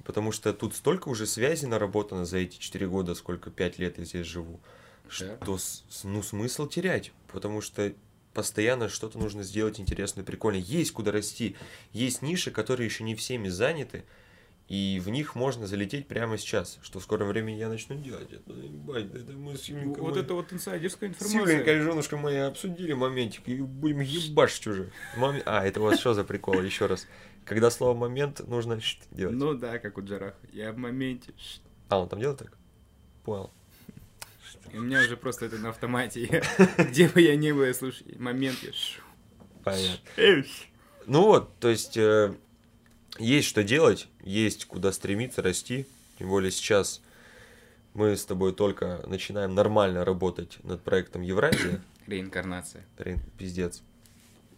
[0.03, 4.03] Потому что тут столько уже связи наработано за эти 4 года, сколько 5 лет я
[4.03, 4.59] здесь живу,
[5.07, 5.57] что
[6.03, 7.13] ну, смысл терять.
[7.31, 7.93] Потому что
[8.33, 10.59] постоянно что-то нужно сделать интересное, прикольное.
[10.59, 11.55] Есть куда расти.
[11.93, 14.03] Есть ниши, которые еще не всеми заняты,
[14.67, 18.31] и в них можно залететь прямо сейчас, что в скором времени я начну делать.
[18.33, 23.47] Это, ебать, это мы с Юленькой, мы- вот инсайдерская с Юленькой, женушкой моей обсудили моментик,
[23.47, 24.91] и будем ебашить уже.
[25.17, 27.07] Моме- А, это у вас что за прикол, еще раз.
[27.45, 28.79] Когда слово «момент» нужно
[29.11, 29.35] делать.
[29.35, 30.35] Ну да, как у Джараха.
[30.51, 31.31] Я в моменте.
[31.89, 32.57] А, он там делает так?
[33.23, 33.51] Понял.
[34.73, 36.43] У меня уже просто это на автомате.
[36.79, 38.71] Где бы я ни был, я слушаю, момент я...
[39.63, 40.43] Понятно.
[41.05, 42.33] Ну вот, то есть э,
[43.17, 45.85] есть что делать, есть куда стремиться, расти.
[46.17, 47.01] Тем более сейчас
[47.93, 51.81] мы с тобой только начинаем нормально работать над проектом Евразия.
[52.07, 52.85] Реинкарнация.
[52.97, 53.81] Блин, пиздец.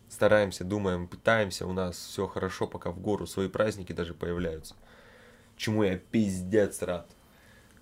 [0.10, 4.76] Стараемся, думаем, пытаемся, у нас все хорошо, пока в гору свои праздники даже появляются.
[5.58, 7.10] Чему я пиздец рад.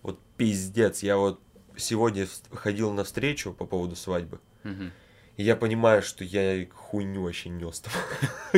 [0.02, 1.04] Вот пиздец.
[1.04, 1.40] Я вот
[1.78, 4.40] сегодня ходил на встречу по поводу свадьбы.
[4.64, 4.92] Мгм.
[5.38, 7.94] И я понимаю, что я хуйню вообще нес там.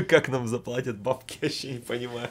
[0.08, 2.30] Как нам заплатят бабки, вообще не понимаю.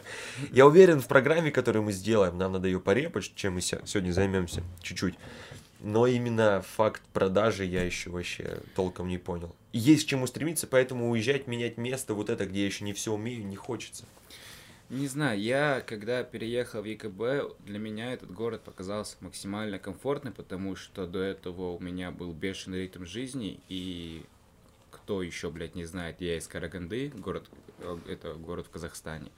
[0.52, 4.62] Я уверен, в программе, которую мы сделаем, нам надо ее порепать, чем мы сегодня займемся
[4.82, 5.14] чуть-чуть.
[5.80, 9.54] Но именно факт продажи я еще вообще толком не понял.
[9.72, 13.12] Есть к чему стремиться, поэтому уезжать, менять место, вот это, где я еще не все
[13.12, 14.04] умею, не хочется.
[14.88, 20.76] Не знаю, я когда переехал в ЕКБ, для меня этот город показался максимально комфортным, потому
[20.76, 24.22] что до этого у меня был бешеный ритм жизни, и
[25.06, 29.30] кто еще, блядь, не знает, я из Караганды, город, э, это город в Казахстане.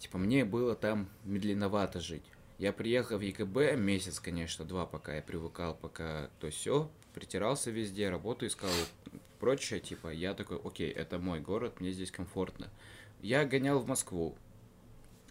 [0.00, 2.24] Типа, мне было там медленновато жить.
[2.58, 8.10] Я приехал в ЕКБ месяц, конечно, два, пока я привыкал, пока то все, притирался везде,
[8.10, 8.70] работу искал,
[9.38, 12.68] прочее, типа, я такой, окей, это мой город, мне здесь комфортно.
[13.22, 14.34] Я гонял в Москву.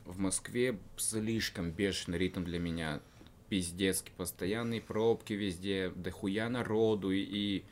[0.05, 3.01] В Москве слишком бешеный ритм для меня.
[3.49, 7.65] Пиздецки, постоянные пробки везде, дохуя народу и, и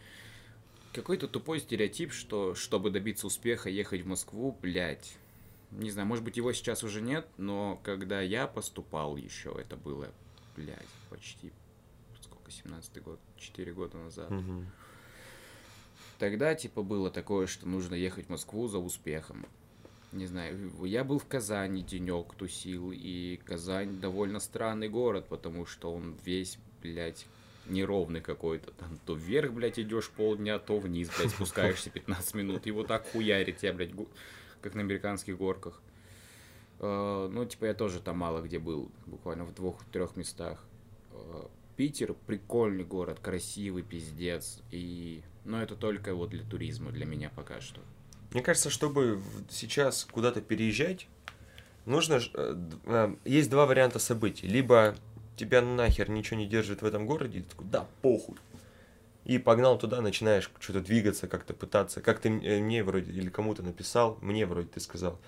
[0.93, 5.15] какой-то тупой стереотип, что чтобы добиться успеха, ехать в Москву, блядь.
[5.71, 10.11] не знаю, может быть, его сейчас уже нет, но когда я поступал еще, это было,
[10.55, 11.51] блядь, почти,
[12.21, 14.29] сколько, 17 год, 4 года назад.
[14.29, 14.67] Мгм.
[16.19, 19.47] Тогда, типа, было такое, что нужно ехать в Москву за успехом.
[20.11, 25.91] Не знаю, я был в Казани денек тусил, и Казань довольно странный город, потому что
[25.93, 27.25] он весь, блядь,
[27.67, 28.71] неровный какой-то.
[28.71, 32.67] Там то вверх, блядь, идешь полдня, то вниз, блядь, спускаешься 15 минут.
[32.67, 33.91] И вот так хуярит тебя, блядь,
[34.61, 35.81] как на американских горках.
[36.79, 40.63] Э, Ну, типа, я тоже там мало где был, буквально в двух-трех местах.
[41.11, 41.43] Э,
[41.77, 44.61] Питер прикольный город, красивый, пиздец.
[44.71, 45.23] И...
[45.45, 47.81] Но это только вот для туризма, для меня пока что.
[48.31, 51.07] Мне кажется, чтобы сейчас куда-то переезжать,
[51.85, 52.19] нужно...
[52.33, 54.47] э, Есть два варианта событий.
[54.47, 54.95] Либо
[55.41, 58.37] тебя нахер ничего не держит в этом городе, и ты такой, да, похуй.
[59.25, 62.01] И погнал туда, начинаешь что-то двигаться, как-то пытаться.
[62.01, 65.19] Как ты э, мне вроде, или кому-то написал, мне вроде ты сказал,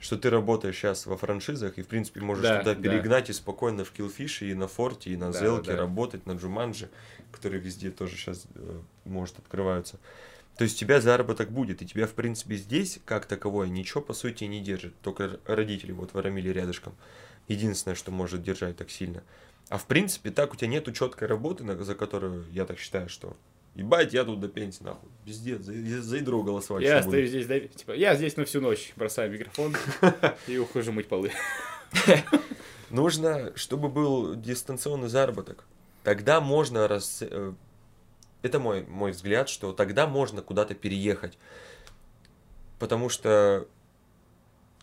[0.00, 2.80] что ты работаешь сейчас во франшизах, и, в принципе, можешь Да, туда да.
[2.82, 5.76] перегнать и спокойно в Киллфише, и на Форте, и на Да, Зелке да.
[5.76, 6.88] работать, на Джуманджи,
[7.32, 8.46] которые везде тоже сейчас,
[9.04, 9.98] может, открываются.
[10.56, 14.12] То есть у тебя заработок будет, и тебя, в принципе, здесь, как таковое, ничего, по
[14.12, 14.92] сути, не держит.
[15.02, 16.94] Только родители вот в Арамиле рядышком.
[17.48, 19.22] Единственное, что может держать так сильно.
[19.68, 23.36] А в принципе, так у тебя нету четкой работы, за которую, я так считаю, что
[23.74, 25.08] ебать, я тут до пенсии, нахуй.
[25.24, 26.84] Пиздец, за, за, ядро голосовать.
[26.84, 27.24] Я буду.
[27.24, 29.74] здесь, да, типа, я здесь на всю ночь бросаю микрофон
[30.46, 31.32] и ухожу мыть полы.
[32.90, 35.64] Нужно, чтобы был дистанционный заработок.
[36.04, 37.18] Тогда можно рас...
[37.20, 37.52] э,
[38.42, 41.38] Это мой, мой взгляд, что тогда можно куда-то переехать.
[42.78, 43.68] Потому что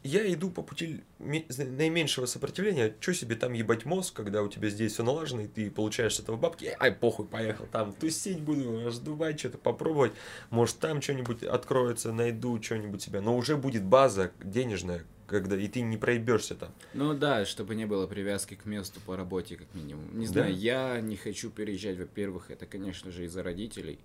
[0.05, 2.95] я иду по пути наименьшего сопротивления.
[2.99, 6.19] Че себе там ебать мозг, когда у тебя здесь все налажено, и ты получаешь с
[6.19, 6.75] этого бабки.
[6.79, 10.13] Ай, похуй, поехал там тусить буду, раздувать, что-то попробовать.
[10.49, 13.21] Может, там что-нибудь откроется, найду что-нибудь себя.
[13.21, 16.71] Но уже будет база денежная, когда и ты не проебешься там.
[16.93, 20.17] Ну да, чтобы не было привязки к месту по работе, как минимум.
[20.17, 20.31] Не Да.
[20.33, 23.99] знаю, я не хочу переезжать, во-первых, это, конечно же, из-за родителей,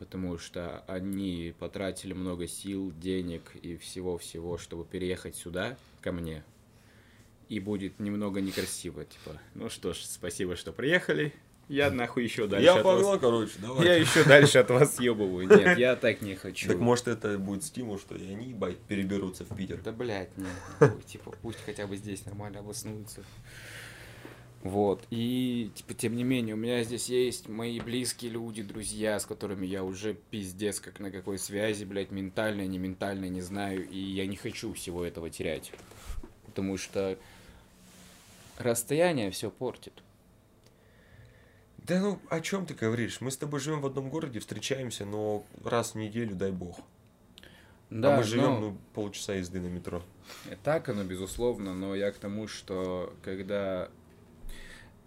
[0.00, 6.42] потому что они потратили много сил, денег и всего-всего, чтобы переехать сюда, ко мне.
[7.50, 11.34] И будет немного некрасиво, типа, ну что ж, спасибо, что приехали,
[11.68, 13.86] я нахуй еще дальше я от вас- погнал, короче, давай.
[13.86, 15.48] Я еще дальше от вас съебываю.
[15.48, 16.66] Нет, я так не хочу.
[16.66, 19.80] Так может это будет стимул, что и они, ебать, переберутся в Питер.
[19.82, 21.06] Да, блядь, нет.
[21.06, 23.22] Типа, пусть хотя бы здесь нормально обоснуются.
[24.62, 25.06] Вот.
[25.10, 29.66] И, типа, тем не менее, у меня здесь есть мои близкие люди, друзья, с которыми
[29.66, 33.88] я уже пиздец как на какой связи, блядь, ментальной, не ментальной, не знаю.
[33.88, 35.72] И я не хочу всего этого терять.
[36.44, 37.18] Потому что
[38.58, 40.02] расстояние все портит.
[41.78, 43.22] Да ну, о чем ты говоришь?
[43.22, 46.78] Мы с тобой живем в одном городе, встречаемся, но раз в неделю, дай бог.
[47.88, 50.02] Да, а мы живем, но- ну, полчаса езды на метро.
[50.62, 53.88] Так оно, безусловно, но я к тому, что когда...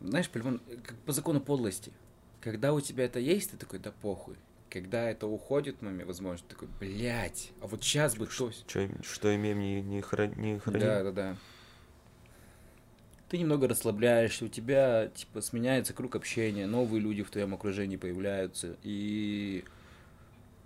[0.04, 1.92] Знаешь, по-любому, как по закону подлости,
[2.42, 4.36] когда у тебя это есть, ты такой, да похуй.
[4.70, 8.52] Когда это уходит, момент, возможно, ты такой, блядь, а вот сейчас бы то...
[8.68, 10.80] Чё, что имеем, не, не, хра- не храним.
[10.82, 11.38] Да, да, да.
[13.30, 18.76] Ты немного расслабляешься, у тебя, типа, сменяется круг общения, новые люди в твоем окружении появляются,
[18.84, 19.64] и...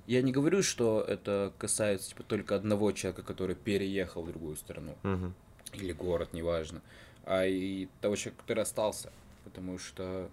[0.06, 4.96] Я не говорю, что это касается, типа, только одного человека, который переехал в другую страну
[5.04, 5.34] Мгм.
[5.74, 6.82] или город, неважно,
[7.26, 9.12] а и того человека, который остался,
[9.48, 10.30] потому что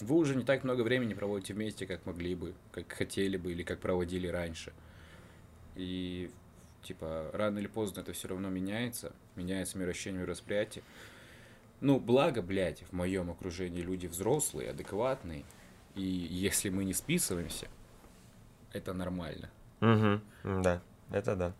[0.00, 3.62] вы уже не так много времени проводите вместе, как могли бы, как хотели бы или
[3.62, 4.74] как проводили раньше.
[5.74, 6.30] И,
[6.82, 10.84] типа, рано или поздно это все равно меняется, меняется мироощущение, мировосприятие.
[11.80, 15.44] Ну, благо, блядь, в моем окружении люди взрослые, адекватные,
[15.94, 17.68] и если мы не списываемся,
[18.72, 19.50] это нормально.
[19.80, 20.22] Мгм.
[20.44, 21.54] Да, это да.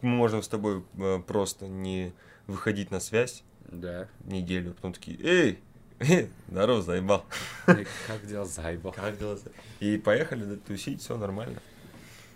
[0.00, 2.14] Можем с тобой э, просто не
[2.46, 4.08] выходить на связь Да.
[4.24, 5.58] неделю, потом такие, эй,
[6.00, 7.24] э, здорово, заебал.
[7.64, 8.92] Как дела, заебал?
[8.92, 9.38] Как дела?
[9.80, 11.60] И поехали тусить, все нормально.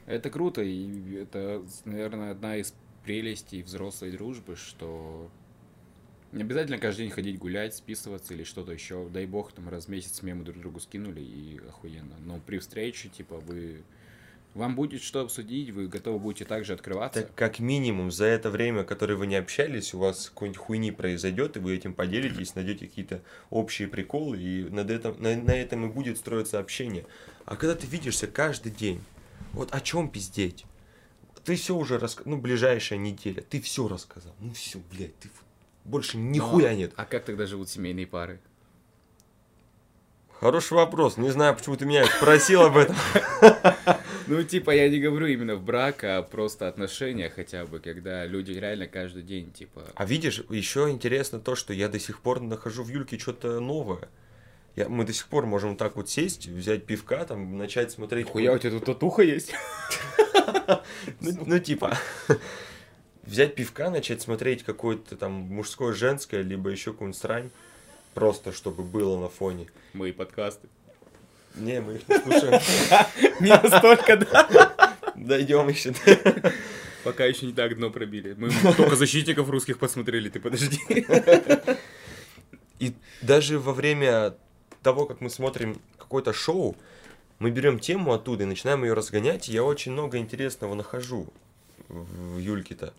[0.07, 5.31] Это круто, и это, наверное, одна из прелестей взрослой дружбы, что
[6.33, 9.09] не обязательно каждый день ходить гулять, списываться или что-то еще.
[9.09, 12.15] Дай бог, там раз в месяц мемы друг другу скинули, и охуенно.
[12.21, 13.83] Но при встрече, типа, вы...
[14.55, 17.23] Вам будет что обсудить, вы готовы будете также открываться.
[17.23, 21.57] Так как минимум за это время, которое вы не общались, у вас какой-нибудь хуйни произойдет,
[21.57, 25.89] и вы этим поделитесь, найдете какие-то общие приколы, и над этом, на, на этом и
[25.89, 27.07] будет строиться общение.
[27.45, 29.01] А когда ты видишься каждый день,
[29.53, 30.67] вот о чем пиздеть?
[31.45, 34.35] Ты все уже рассказал, ну, ближайшая неделя, ты все рассказал.
[34.41, 35.31] Ну все, блядь, ты
[35.85, 36.93] больше Но- нихуя нет.
[36.97, 38.41] А как тогда живут семейные пары?
[40.41, 41.19] Хороший вопрос.
[41.19, 42.97] Не знаю, почему ты меня спросил об этом.
[44.31, 48.53] Ну, типа, я не говорю именно в брак, а просто отношения хотя бы, когда люди
[48.53, 49.83] реально каждый день, типа...
[49.97, 54.09] А видишь, еще интересно то, что я до сих пор нахожу в Юльке что-то новое.
[54.77, 58.29] Я, мы до сих пор можем так вот сесть, взять пивка, там, начать смотреть...
[58.29, 59.53] Хуя, у тебя тут татуха есть?
[61.21, 61.99] Ну, ну, типа,
[63.25, 67.51] взять пивка, начать смотреть какое-то там мужское, женское, либо еще какую-нибудь срань,
[68.15, 69.67] просто чтобы было на фоне.
[69.93, 70.69] Мои подкасты.
[71.55, 72.61] Не, мы их не слушаем.
[73.41, 74.97] Не настолько, да?
[75.15, 75.93] Дойдем еще.
[77.05, 78.35] Пока еще не так дно пробили.
[78.37, 80.79] Мы только защитников русских посмотрели, ты подожди.
[82.79, 84.35] И даже во время
[84.83, 86.77] того, как мы смотрим какое-то шоу,
[87.39, 91.29] мы берем тему оттуда и начинаем ее разгонять, и я очень много интересного нахожу
[91.89, 92.93] в Юльке-то.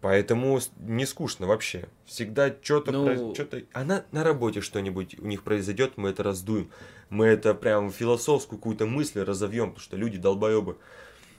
[0.00, 1.88] Поэтому не скучно вообще.
[2.04, 2.92] Всегда что-то...
[2.92, 3.62] Ну- что-то...
[3.72, 6.70] А на, работе что-нибудь у них произойдет, мы это раздуем.
[7.10, 10.76] Мы это прям философскую какую-то мысль разовьем, потому что люди долбоебы.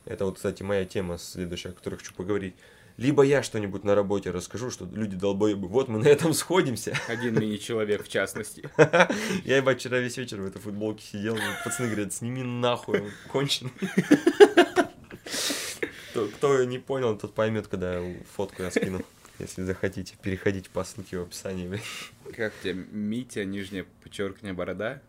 [0.06, 2.56] Это вот, кстати, моя тема следующая, о которой хочу поговорить.
[2.98, 5.70] Либо я что-нибудь на работе расскажу, что люди долбоебы.
[5.70, 6.98] Вот мы на этом сходимся.
[7.08, 8.70] Один мини-человек, в частности.
[9.46, 13.72] Я, ебать, вчера весь вечер в этой футболке сидел, пацаны говорят, сними нахуй, он конченый.
[16.28, 18.02] Кто, кто не понял, тот поймет, когда
[18.36, 19.02] фотку я скину.
[19.40, 21.80] Если захотите, переходите по ссылке в описании.
[22.36, 25.02] Как тебе, Митя, нижнее подчеркивание, борода?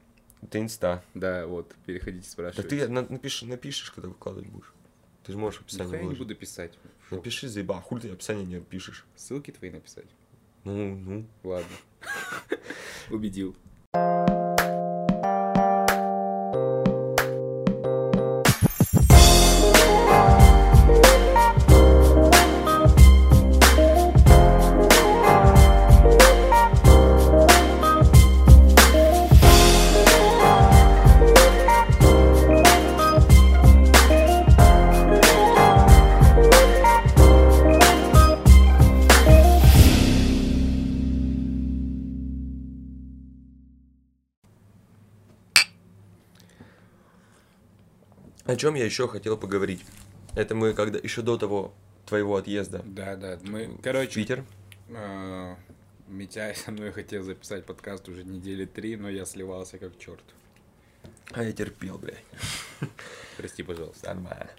[0.43, 1.03] Это инста.
[1.15, 2.69] Да, вот, переходите, Да спрашивайте.
[2.87, 4.73] ты на- напишешь, напишешь, когда выкладывать будешь.
[5.25, 6.79] Ты же можешь описании я не буду писать.
[7.09, 9.05] Шо, Напиши, заеба, а хуй ты описание не пишешь.
[9.17, 10.07] Ссылки твои написать?
[10.65, 11.27] Ну, ну.
[11.43, 11.77] Ладно.
[13.11, 13.57] Убедил.
[48.51, 49.85] О чем я еще хотел поговорить?
[50.35, 51.73] Это мы когда еще до того
[52.05, 53.39] твоего отъезда Да, да.
[53.45, 54.45] Мы, короче, Питер.
[54.93, 55.55] а,
[56.09, 60.25] Митяй со мной хотел записать подкаст уже недели три, но я сливался как черт.
[61.31, 62.25] А я терпел, блядь.
[63.37, 64.09] Прости, пожалуйста.
[64.13, 64.51] Нормально.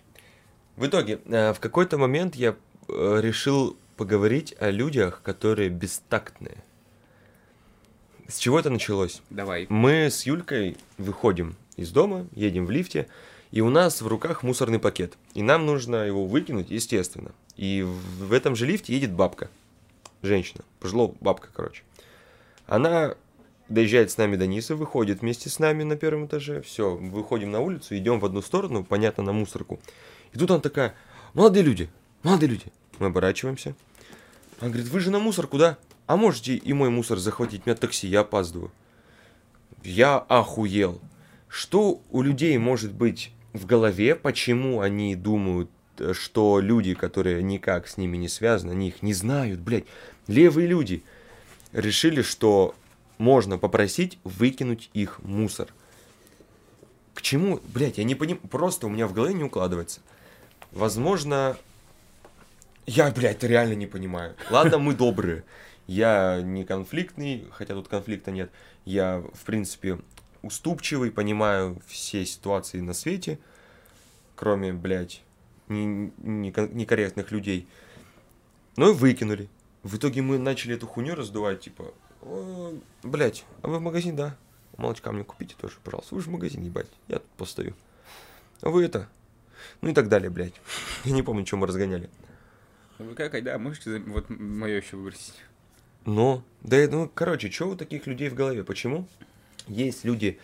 [0.78, 2.56] В итоге, э, в какой-то момент я
[2.88, 6.64] э, решил поговорить о людях, которые бестактные.
[8.30, 9.22] С чего это началось?
[9.30, 9.66] Давай.
[9.68, 13.10] Мы с Юлькой выходим из дома, едем в лифте,
[13.52, 15.18] и у нас в руках мусорный пакет.
[15.34, 17.32] И нам нужно его выкинуть, естественно.
[17.58, 19.50] И в этом же лифте едет бабка.
[20.22, 20.64] Женщина.
[20.80, 21.84] Пожилая бабка, короче.
[22.66, 23.16] Она
[23.68, 26.62] доезжает с нами до Ниса, выходит вместе с нами на первом этаже.
[26.62, 29.80] Все, выходим на улицу, идем в одну сторону, понятно, на мусорку.
[30.32, 30.96] И тут она такая,
[31.34, 31.90] молодые люди,
[32.24, 32.66] молодые люди.
[33.00, 33.76] Мы оборачиваемся.
[34.60, 35.78] Она говорит, вы же на мусорку, да?
[36.08, 37.66] А можете и мой мусор захватить?
[37.66, 38.72] Меня такси, я опаздываю.
[39.84, 41.02] Я охуел.
[41.48, 47.88] Что у людей может быть в голове, почему они думают, э, что люди, которые никак
[47.88, 49.86] с ними не связаны, они их не знают, блядь,
[50.28, 51.04] левые люди,
[51.72, 52.76] решили, что
[53.18, 55.68] можно попросить выкинуть их мусор.
[57.14, 60.02] К чему, блядь, я не понимаю, просто у меня в голове не укладывается.
[60.72, 61.58] Возможно,
[62.86, 64.36] я, блядь, реально не понимаю.
[64.50, 65.44] Ладно, мы добрые.
[65.88, 68.50] Я не конфликтный, хотя тут конфликта нет.
[68.86, 70.00] Я, в принципе,
[70.42, 73.40] уступчивый, понимаю все ситуации на свете,
[74.36, 75.22] кроме, блядь,
[75.68, 77.68] не- не- некорректных людей.
[78.76, 79.50] Ну и выкинули.
[79.84, 82.74] В итоге мы начали эту хуйню раздувать, типа, «О,
[83.04, 84.38] блядь, а вы в магазин, да?
[84.78, 86.16] Молочка мне купите тоже, пожалуйста.
[86.16, 87.76] Вы же в магазин, ебать, я тут постою.
[88.62, 89.10] А вы это?
[89.82, 90.54] Ну и так далее, блядь.
[91.04, 92.10] Я не помню, что мы разгоняли.
[93.00, 95.36] Ну Вы как, да, можете вот мое еще выбросить?
[96.06, 98.64] Но, да, ну, короче, что у таких людей в голове?
[98.64, 99.08] Почему?
[99.72, 100.38] Есть люди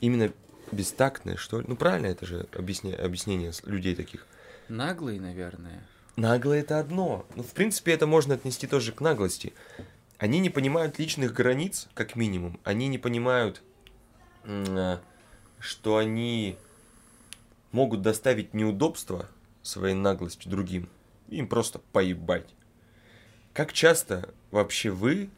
[0.00, 0.32] именно
[0.70, 1.66] бестактные, что ли?
[1.68, 4.26] Ну, правильно, это же объясня- объяснение людей таких.
[4.68, 5.82] Наглый, наверное.
[6.14, 7.26] Нагло это одно.
[7.34, 9.52] Ну, в принципе, это можно отнести тоже к наглости.
[10.18, 12.58] Они не понимают личных границ, как минимум.
[12.64, 13.62] Они не понимают,
[14.44, 15.00] а,
[15.58, 16.56] что они
[17.72, 19.28] могут доставить неудобства
[19.62, 20.88] своей наглостью другим.
[21.28, 22.48] Им просто поебать.
[23.52, 25.30] Как часто вообще вы,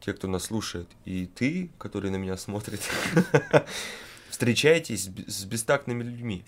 [0.00, 2.80] те, кто нас слушает, и ты, который на меня смотрит,
[4.30, 6.44] встречаетесь с бе- с бестактными людьми?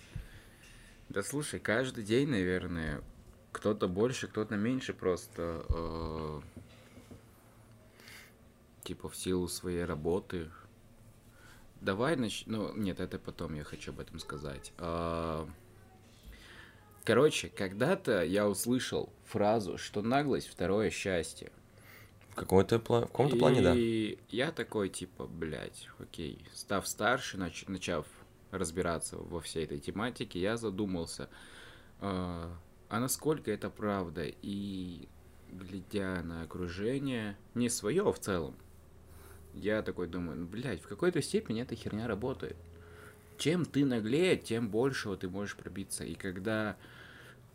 [1.09, 3.01] Да слушай, каждый день, наверное,
[3.53, 5.65] кто-то больше, кто-то меньше просто.
[5.69, 6.41] э,
[8.85, 10.51] типа в силу своей работы.
[11.81, 12.45] Давай нач...
[12.47, 14.73] Ну, нет, это потом я хочу об этом сказать.
[14.79, 15.49] А,
[17.05, 21.51] Короче, когда-то я услышал фразу, что наглость второе счастье.
[22.41, 23.75] Каком-то, пла- в каком-то плане, да.
[23.77, 26.45] И я такой, типа, блядь, окей.
[26.55, 28.07] Став старше, нач- начав
[28.51, 31.29] разбираться во всей этой тематике, я задумался,
[32.01, 32.51] а,
[32.89, 34.25] а насколько это правда?
[34.43, 35.09] И
[35.53, 38.55] глядя на окружение, не свое в целом,
[39.55, 42.57] я такой думаю, ну, блядь, в какой-то степени эта херня работает.
[43.39, 46.05] Чем ты наглее, тем большего ты можешь пробиться.
[46.05, 46.77] И когда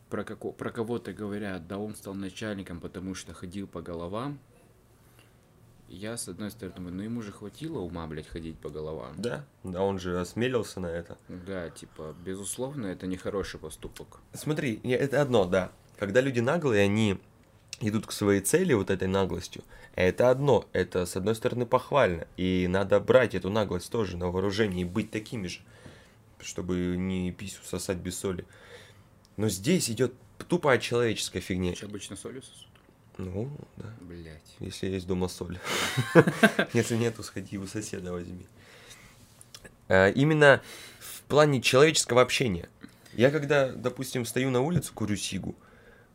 [0.10, 4.40] про, како- про кого-то говорят, да он стал начальником, потому что ходил по головам,
[5.88, 9.14] я, с одной стороны, думаю, ну ему же хватило ума, блядь, ходить по головам.
[9.18, 11.18] Да, да, он же осмелился на это.
[11.28, 14.20] Да, типа, безусловно, это нехороший поступок.
[14.34, 15.72] Смотри, это одно, да.
[15.98, 17.20] Когда люди наглые, они
[17.80, 19.64] идут к своей цели вот этой наглостью.
[19.96, 24.82] Это одно, это с одной стороны похвально, и надо брать эту наглость тоже на вооружение
[24.82, 25.60] и быть такими же,
[26.40, 28.46] чтобы не писю сосать без соли.
[29.38, 30.14] Но здесь идет
[30.48, 31.74] тупая человеческая фигня.
[31.74, 32.68] Че обычно солью сосут?
[33.18, 34.56] Ну, да, Блять.
[34.60, 35.60] если есть дома соль.
[36.74, 38.48] Если нету, сходи у соседа возьми.
[39.88, 40.62] А, Именно
[41.00, 42.70] в плане человеческого общения.
[43.14, 45.56] Я когда, допустим, стою на улице, курю сигу,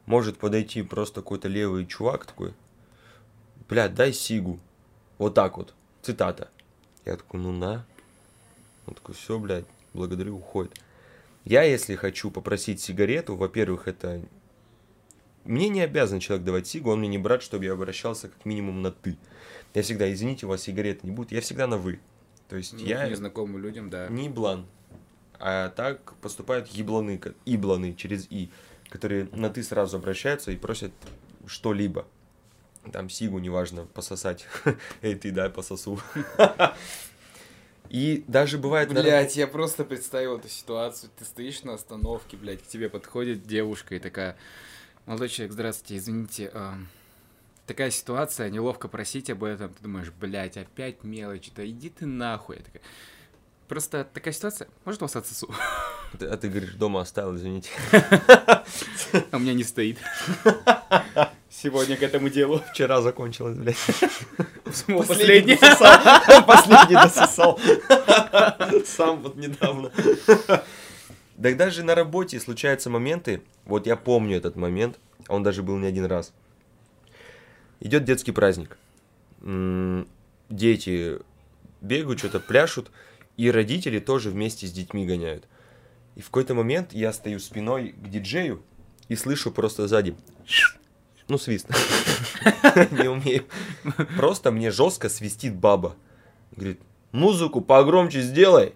[0.06, 2.52] может подойти просто какой-то левый чувак такой,
[3.68, 4.58] блядь, дай сигу.
[5.18, 5.74] Вот так вот.
[6.02, 6.48] Цитата.
[7.04, 7.84] Я такой, ну на.
[8.86, 10.80] Он такой, все, блядь, благодарю, уходит.
[11.44, 14.20] Я, если хочу попросить сигарету, во-первых, это...
[15.48, 18.82] Мне не обязан человек давать сигу, он мне не брат, чтобы я обращался как минимум
[18.82, 19.16] на «ты».
[19.72, 22.00] Я всегда, извините, у вас сигареты не будет, я всегда на «вы».
[22.50, 24.08] То есть Ну, я незнакомым людям, да.
[24.08, 24.66] не еблан.
[25.40, 28.50] А так поступают ебланы, ибланы через «и»,
[28.90, 30.92] которые на «ты» сразу обращаются и просят
[31.46, 32.06] что-либо.
[32.92, 34.46] Там сигу, неважно, пососать.
[35.00, 35.98] Эй, ты дай пососу.
[37.88, 38.90] И даже бывает...
[38.90, 41.10] Блять, я просто представил эту ситуацию.
[41.18, 44.36] Ты стоишь на остановке, блядь, к тебе подходит девушка и такая,
[45.08, 46.74] молодой человек, здравствуйте, извините, а,
[47.66, 49.72] такая ситуация, неловко просить об этом.
[49.72, 52.56] Ты думаешь, блядь, опять мелочь, да иди ты нахуй.
[52.56, 52.82] Я такая,
[53.68, 55.52] Просто такая ситуация, может вас отсосу?
[56.18, 57.70] Ты- А ты говоришь, дома оставил, извините.
[59.30, 59.98] А у меня не стоит.
[61.50, 62.62] Сегодня к этому делу.
[62.72, 63.76] Вчера закончилось, блядь.
[65.06, 65.54] Последний.
[65.60, 66.44] дососал.
[66.46, 67.60] Последний дососал.
[68.84, 69.90] Сам вот недавно.
[71.40, 75.76] Так даже на работе случаются моменты, вот я помню этот момент, а он даже был
[75.76, 76.32] не один раз.
[77.80, 78.76] Идет детский праздник.
[80.50, 81.18] Дети
[81.80, 82.90] бегают, что-то пляшут,
[83.36, 85.44] и родители тоже вместе с детьми гоняют.
[86.16, 88.62] И в какой-то момент я стою спиной к диджею
[89.08, 90.16] и слышу просто сзади
[91.28, 91.68] ну, свист.
[92.90, 93.44] Не умею.
[94.16, 95.94] Просто мне жестко свистит баба.
[96.56, 96.80] Говорит,
[97.12, 98.74] музыку погромче сделай.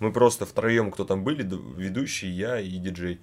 [0.00, 1.42] Мы просто втроем, кто там были,
[1.76, 3.20] ведущий, я и диджей.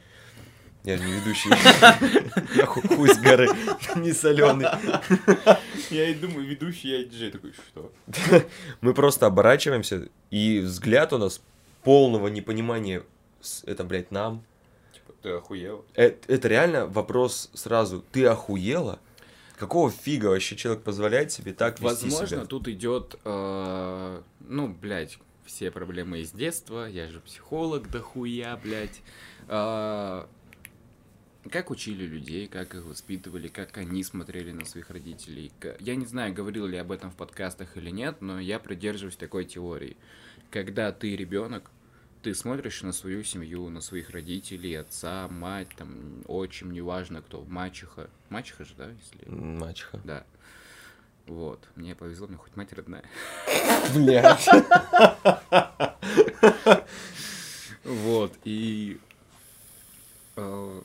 [0.84, 1.50] Я не ведущий.
[2.56, 3.48] Я ху- хуй с горы,
[3.96, 4.68] не соленый.
[5.90, 7.92] Я и думаю, ведущий, я и диджей такой, что?
[8.82, 11.42] Мы просто оборачиваемся, и взгляд у нас
[11.84, 13.02] полного непонимания.
[13.64, 14.44] Это, блядь, нам.
[14.94, 15.86] Типа, ты охуел?
[15.96, 18.04] Это, это реально вопрос сразу.
[18.12, 19.00] Ты охуела?
[19.58, 22.46] Какого фига вообще человек позволяет себе так вести Возможно, себя?
[22.46, 26.88] тут идет, э, ну, блядь, все проблемы из детства.
[26.90, 29.02] Я же психолог, да хуя, блядь.
[29.48, 30.30] А,
[31.50, 35.52] как учили людей, как их воспитывали, как они смотрели на своих родителей.
[35.80, 39.46] Я не знаю, говорил ли об этом в подкастах или нет, но я придерживаюсь такой
[39.46, 39.96] теории.
[40.50, 41.70] Когда ты ребенок,
[42.24, 48.10] ты смотришь на свою семью, на своих родителей, отца, мать, там, отчим, неважно кто, мачеха.
[48.30, 49.30] Мачеха же, да, если...
[49.30, 50.02] Мачеха.
[50.04, 50.26] Да.
[51.28, 51.68] Вот.
[51.76, 53.04] Мне повезло, мне хоть мать родная.
[53.94, 54.48] Блядь.
[57.84, 58.34] Вот.
[58.44, 59.00] И
[60.36, 60.82] э,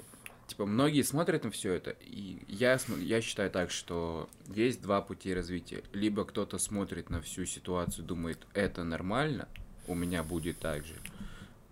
[0.46, 5.32] типа многие смотрят на все это, и я, я считаю так, что есть два пути
[5.32, 5.82] развития.
[5.92, 9.48] Либо кто-то смотрит на всю ситуацию, думает, это нормально,
[9.86, 10.94] у меня будет так же.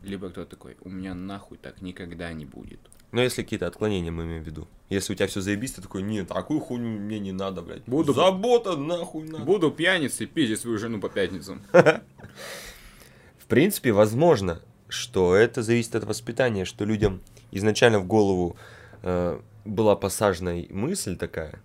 [0.02, 2.80] Либо кто такой, у меня нахуй так никогда не будет.
[3.12, 4.66] Но если какие-то отклонения мы имеем в виду.
[4.88, 7.82] Если у тебя все заебись, ты такой, нет, такую хуйню мне не надо, блядь.
[7.86, 9.44] Буду- Забота нахуй надо.
[9.44, 11.60] Буду пьяницей, пиздить свою жену по пятницам.
[11.72, 17.20] В принципе, возможно, что это зависит от воспитания, что людям
[17.50, 18.56] изначально в голову
[19.02, 21.60] э, была посажена мысль такая,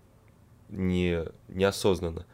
[0.69, 2.25] не, неосознанно,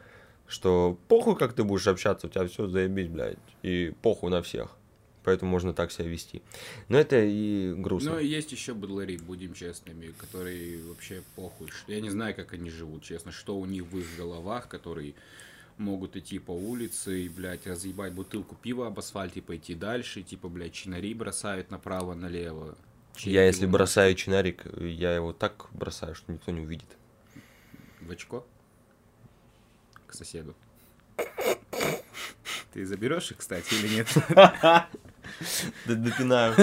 [0.48, 4.76] что похуй, как ты будешь общаться, у тебя все заебись, блядь, и похуй на всех.
[5.24, 6.42] Поэтому можно так себя вести.
[6.88, 8.12] Но это и грустно.
[8.12, 11.70] Но есть еще быдлари, будем честными, которые вообще похуй.
[11.88, 15.14] Я не знаю, как они живут, честно, что у них в их головах, которые
[15.78, 20.50] могут идти по улице и, блядь, разъебать бутылку пива об асфальт и пойти дальше, типа,
[20.50, 22.78] блядь, чинари бросают направо-налево.
[23.18, 26.88] Я если бросаю чинарик, я его так бросаю, что никто не увидит.
[28.02, 28.46] В очко?
[30.08, 30.56] К соседу.
[32.74, 34.08] Ты заберешь их, кстати, или нет?
[35.86, 36.56] Допинаю.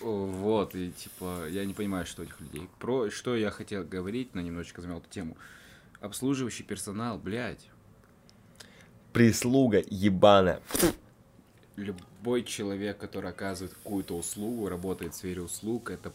[0.00, 2.68] Вот, и типа, я не понимаю, что этих людей.
[2.78, 5.36] Про что я хотел говорить, но немножечко замел эту тему.
[6.00, 7.68] Обслуживающий персонал, блядь.
[9.12, 10.60] Прислуга ебаная.
[11.76, 16.12] Любой человек, который оказывает какую-то услугу, работает в сфере услуг, это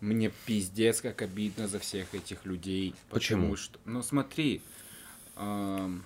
[0.00, 2.94] мне пиздец как обидно за всех этих людей.
[3.10, 3.42] Почему?
[3.42, 4.62] Потому что, ну смотри,
[5.36, 6.04] эм,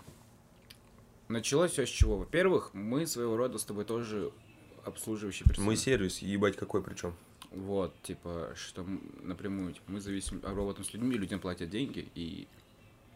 [1.30, 2.18] началось все с чего?
[2.18, 4.32] Во-первых, мы своего рода с тобой тоже
[4.84, 5.70] обслуживающий персонал.
[5.70, 7.14] Мы сервис, ебать какой причем.
[7.50, 8.86] Вот, типа, что
[9.22, 12.46] напрямую, типа, мы зависим, а работаем с людьми, людям платят деньги, и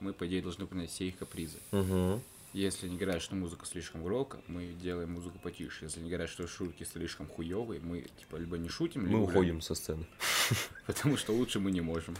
[0.01, 1.59] мы, по идее, должны понять все их капризы.
[1.71, 2.21] Угу.
[2.53, 5.85] Если они говорят, что музыка слишком громко, мы делаем музыку потише.
[5.85, 9.19] Если они говорят, что шутки слишком хуевые, мы, типа, либо не шутим, либо...
[9.19, 10.07] Мы уходим со сцены.
[10.87, 12.17] Потому что лучше мы не можем.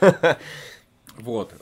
[1.18, 1.54] Вот.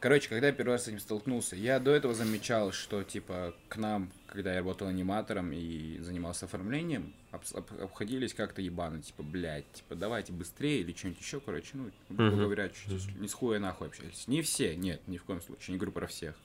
[0.00, 3.76] Короче, когда я первый раз с этим столкнулся, я до этого замечал, что, типа, к
[3.78, 9.70] нам, когда я работал аниматором и занимался оформлением, обс- об- обходились как-то ебано, типа, блядь,
[9.72, 12.44] типа, давайте быстрее или что-нибудь еще, короче, ну, грубо Мгм.
[12.44, 14.28] говоря, чуть-чуть, не с хуя нахуй общались.
[14.28, 16.36] Не все, нет, ни в коем случае, не говорю про всех.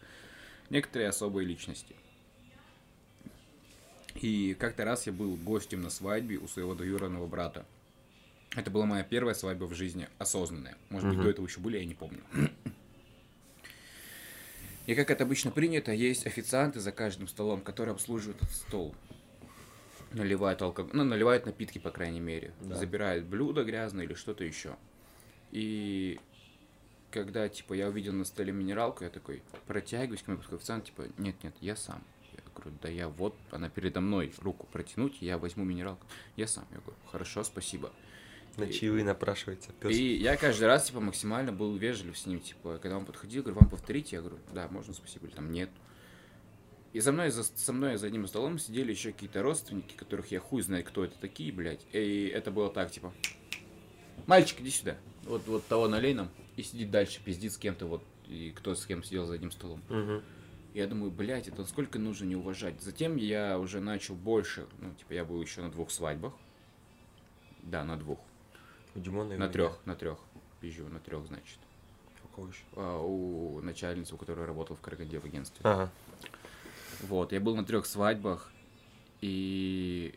[0.72, 1.96] Некоторые особые личности.
[4.16, 7.66] И как-то раз я был гостем на свадьбе у своего двоюродного брата.
[8.56, 10.76] Это была моя первая свадьба в жизни, осознанная.
[10.90, 11.26] Может быть, Мгм.
[11.26, 12.22] до этого еще были, я не помню.
[14.86, 18.94] И как это обычно принято, есть официанты за каждым столом, которые обслуживают этот стол.
[20.12, 22.54] Наливают алкоголь, ну, наливают напитки, по крайней мере.
[22.62, 22.76] Да.
[22.76, 24.76] Забирают блюдо грязное или что-то еще.
[25.52, 26.20] И
[27.12, 31.56] когда, типа, я увидел на столе минералку, я такой протягиваюсь к моему официанту, типа, нет-нет,
[31.62, 32.04] я сам.
[32.34, 36.06] Я говорю, да я вот, она передо мной, руку протянуть, я возьму минералку.
[36.36, 36.66] Я сам.
[36.72, 37.92] Я говорю, хорошо, спасибо.
[38.58, 39.96] На чаевые напрашивается пес.
[39.96, 43.60] И я каждый раз, типа, максимально был вежлив с ним, типа, когда он подходил, говорю,
[43.62, 44.16] вам повторите?
[44.18, 45.70] Я говорю, да, можно, спасибо, или там нет.
[46.94, 50.40] И за мной, за, со мной за одним столом сидели еще какие-то родственники, которых я
[50.40, 51.86] хуй знает, кто это такие, блядь.
[51.92, 53.12] И это было так, типа,
[54.28, 54.98] мальчик, иди сюда.
[55.24, 56.30] Вот, вот того налей нам.
[56.56, 59.82] И сидит дальше, пиздит с кем-то, вот, и кто с кем сидел за одним столом.
[59.90, 60.22] Мгм.
[60.76, 62.80] Я думаю, блядь, это насколько нужно не уважать.
[62.82, 66.34] Затем я уже начал больше, ну, типа, я был еще на двух свадьбах.
[67.64, 68.20] Да, на двух.
[68.96, 70.18] У Димона и На у трех, на трех.
[70.62, 71.58] Пизжу, на трех, значит.
[71.58, 72.22] меня.
[72.24, 72.62] У кого еще?
[72.76, 75.60] А, у начальницы, у которой работал в Караганде в агентстве.
[75.64, 75.90] Ага.
[77.02, 78.52] Вот, я был на трех свадьбах,
[79.22, 80.14] и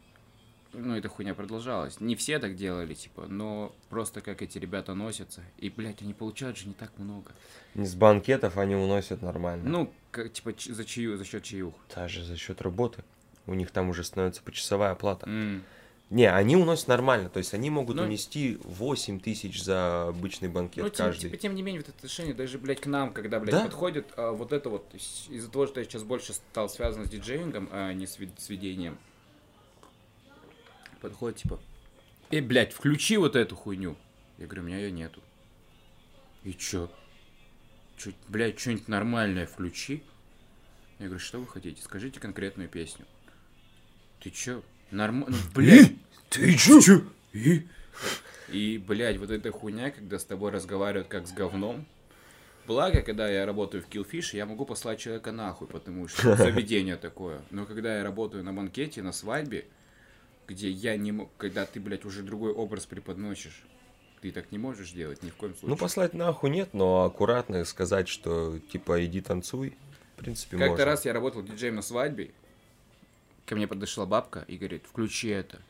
[0.72, 2.01] ну, эта хуйня продолжалась.
[2.01, 5.43] Не все так делали, типа, но просто как эти ребята носятся.
[5.59, 7.33] И, блядь, они получают же не так много.
[7.74, 9.68] Не с банкетов они уносят нормально.
[9.68, 11.74] Ну, как, типа, ч- за чаю, за счет чаюх.
[11.95, 13.03] Даже за счет работы.
[13.47, 15.27] У них там уже становится почасовая оплата.
[15.29, 15.62] М.
[16.09, 17.29] Не, они уносят нормально.
[17.29, 21.23] То есть они могут Ну- унести 8 тысяч за обычный банкет Ну, тем, каждый.
[21.31, 23.65] типа, тем не менее, вот это отношение, даже, блядь, к нам, когда, блядь, Да.
[23.65, 27.69] подходит, а, вот это вот, из-за того, что я сейчас больше стал связан с диджеингом,
[27.73, 28.99] а не с, вид- с ведением,
[31.01, 31.59] подходит, типа,
[32.31, 33.97] эй, блядь, включи вот эту хуйню.
[34.39, 35.21] Я говорю, у меня ее нету.
[36.45, 36.89] И чё?
[37.97, 40.03] Чё, блядь, что-нибудь нормальное включи.
[40.99, 41.83] Я говорю, что вы хотите?
[41.83, 43.07] Скажите конкретную песню.
[44.21, 44.63] Ты чё?
[44.91, 45.93] Нормально, блядь.
[46.30, 46.80] Ты чё?
[47.32, 47.66] И?
[48.49, 51.87] И, блядь, вот эта хуйня, когда с тобой разговаривают как с говном.
[52.66, 57.41] Благо, когда я работаю в Killfish, я могу послать человека нахуй, потому что заведение такое.
[57.51, 59.66] Но когда я работаю на банкете, на свадьбе,
[60.49, 63.64] где я не мог, когда ты, блядь, уже другой образ преподносишь,
[64.20, 65.70] ты так не можешь делать ни в коем случае.
[65.70, 69.76] Ну, послать нахуй нет, но аккуратно сказать, что типа иди танцуй.
[70.14, 72.30] В принципе, Как-то раз я работал диджеем на свадьбе,
[73.47, 75.63] ко мне подошла бабка и говорит, включи это.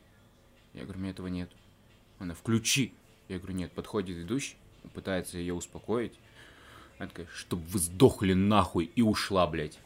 [0.73, 1.49] Я говорю, у меня этого нет.
[2.19, 2.93] Она, включи.
[3.29, 4.57] Я говорю, нет, подходит ведущий,
[4.93, 6.13] пытается ее успокоить.
[6.97, 9.77] Она такая, чтоб вы сдохли нахуй, и ушла, блядь.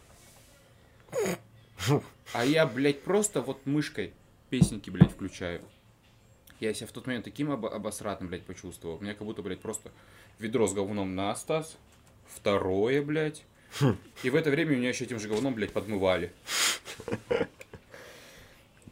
[2.34, 4.14] А я, блядь, просто вот мышкой
[4.50, 5.62] песенки, блядь, включаю.
[6.60, 8.98] Я себя в тот момент таким обо- обосратным, блядь, почувствовал.
[8.98, 9.92] У меня как будто, блядь, просто
[10.40, 11.76] ведро с говном на Стас,
[12.28, 13.44] второе, блядь.
[14.24, 16.32] И в это время меня еще этим же говном, блядь, подмывали.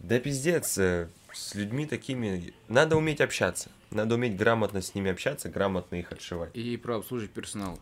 [0.10, 2.52] Да пиздец, э, с людьми такими...
[2.68, 3.70] Надо уметь общаться.
[3.92, 6.50] Надо уметь грамотно с ними общаться, грамотно их отшивать.
[6.56, 7.78] И про обслуживать персонал.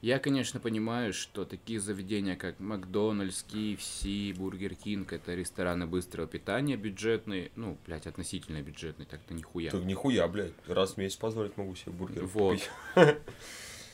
[0.00, 6.76] Я, конечно, понимаю, что такие заведения, как Макдональдс, KFC, Бургер Кинг, это рестораны быстрого питания
[6.76, 9.72] бюджетные, ну, блядь, относительно бюджетные, так-то нихуя.
[9.72, 10.52] Так нихуя, блядь.
[10.68, 12.60] Раз в месяц позволить могу себе бургер Вот.
[12.94, 13.18] купить.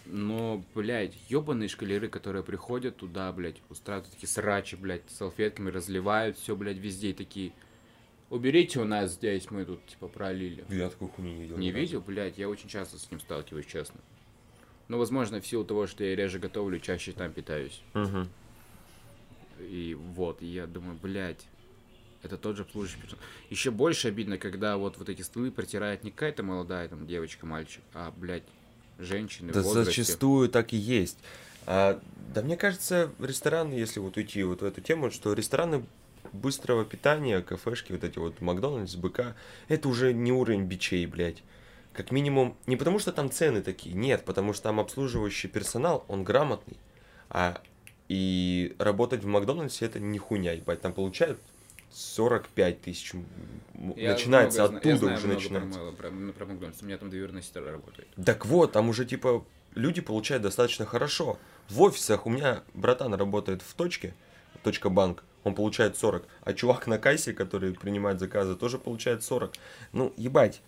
[0.04, 6.54] Но, блядь, ебаные шкалеры, которые приходят туда, блядь, устраивают такие срачи, блядь, салфетками разливают все,
[6.54, 7.52] блядь, везде и такие.
[8.30, 10.64] Уберите у нас здесь, мы тут, типа, пролили.
[10.68, 11.58] Я такой хуйни не видел.
[11.58, 14.00] Не видел, блядь, я очень часто с ним сталкиваюсь, честно.
[14.88, 17.82] Ну, возможно, в силу того, что я реже готовлю, чаще там питаюсь.
[17.94, 18.28] Мгм.
[19.60, 21.46] И вот, и я думаю, блядь,
[22.22, 23.24] это тот же обслуживающий персонал.
[23.50, 27.82] Еще больше обидно, когда вот, вот эти столы протирает не какая-то молодая там девочка, мальчик,
[27.94, 28.42] а, блядь,
[28.98, 31.18] женщины Да зачастую так и есть.
[31.66, 32.00] А,
[32.34, 35.84] да мне кажется, рестораны, если вот уйти вот в эту тему, что рестораны
[36.32, 39.34] быстрого питания, кафешки, вот эти вот Макдональдс, БК,
[39.68, 41.42] это уже не уровень бичей, блядь.
[41.92, 46.22] Как минимум, не потому что там цены такие, нет, потому что там обслуживающий персонал, он
[46.24, 46.76] грамотный.
[47.28, 47.60] А
[48.08, 51.40] и работать в Макдональдсе это не хуйня, ебать, там получают
[51.92, 53.12] 45 тысяч.
[53.96, 55.78] Я начинается много зна- я оттуда знаю уже много начинается.
[55.78, 56.82] Про, про, ну, про Макдональдс.
[56.82, 58.08] У меня там двоюродная сестра работает.
[58.24, 61.38] Так вот, там уже типа люди получают достаточно хорошо.
[61.68, 64.14] В офисах у меня братан работает в точке,
[64.62, 69.54] точка банк, он получает 40, а чувак на кассе, который принимает заказы, тоже получает 40.
[69.92, 70.60] Ну, ебать,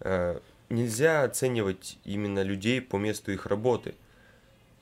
[0.00, 3.94] э, нельзя оценивать именно людей по месту их работы.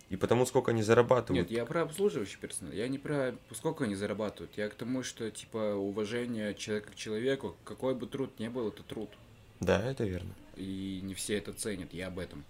[0.09, 1.51] И потому, сколько они зарабатывают.
[1.51, 2.73] Нет, я про обслуживающий персонал.
[2.73, 4.57] Я не про сколько они зарабатывают.
[4.57, 8.85] Я к тому, что типа уважение человека к человеку, какой бы труд ни был, это
[8.85, 9.11] труд.
[9.59, 10.33] Да, это верно.
[10.55, 11.93] И не все это ценят.
[11.93, 12.45] Я об этом.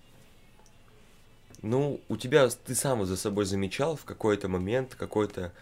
[1.62, 5.52] Ну, у тебя, ты сам за собой замечал в какой-то момент, какой-то...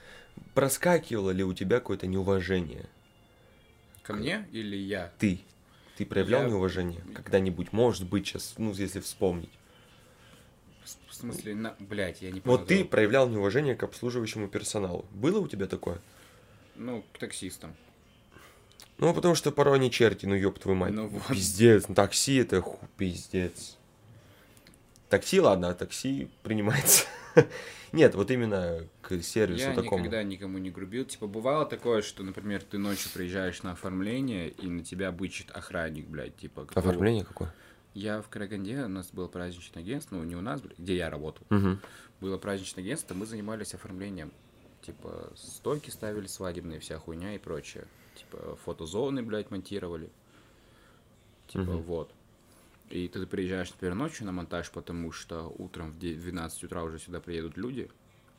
[0.54, 2.86] Проскакивало ли у тебя какое-то неуважение?
[4.02, 5.12] Ко мне или я?
[5.18, 5.40] Ты.
[5.96, 7.72] Ты проявлял Я- неуважение когда-нибудь?
[7.72, 9.50] Может быть, сейчас, ну, если вспомнить.
[11.08, 11.74] В смысле, на...
[11.78, 12.88] блядь, я не Вот ты понял.
[12.88, 15.06] проявлял неуважение к обслуживающему персоналу.
[15.12, 15.98] Было у тебя такое?
[16.76, 17.74] Ну, к таксистам.
[18.98, 20.92] Ну, потому что порой они черти, ну, ёб твою мать.
[20.92, 21.26] Ну вот.
[21.28, 23.76] Пиздец, ну, такси это ху, пиздец.
[25.08, 27.06] Такси, ладно, а такси принимается.
[27.94, 29.98] Нет, вот именно к сервису Я такому.
[30.00, 31.04] никогда никому не грубил.
[31.04, 36.06] Типа, бывало такое, что, например, ты ночью приезжаешь на оформление, и на тебя бычит охранник,
[36.06, 36.64] блядь, типа...
[36.66, 37.54] какого- Оформление какое?
[37.94, 41.46] Я в Караганде, у нас было праздничное агентство, ну, не у нас, где я работал.
[41.50, 41.78] Угу.
[42.20, 44.32] Было праздничное агентство, мы занимались оформлением.
[44.82, 47.84] Типа, стойки ставили свадебные, вся хуйня и прочее.
[48.16, 50.10] Типа, фотозоны, блядь, монтировали.
[51.46, 51.82] Типа, Мгм.
[51.82, 52.10] вот.
[52.94, 56.84] И ты приезжаешь, например, ночью на монтаж, потому что утром в де- в 12 утра
[56.84, 57.90] уже сюда приедут люди.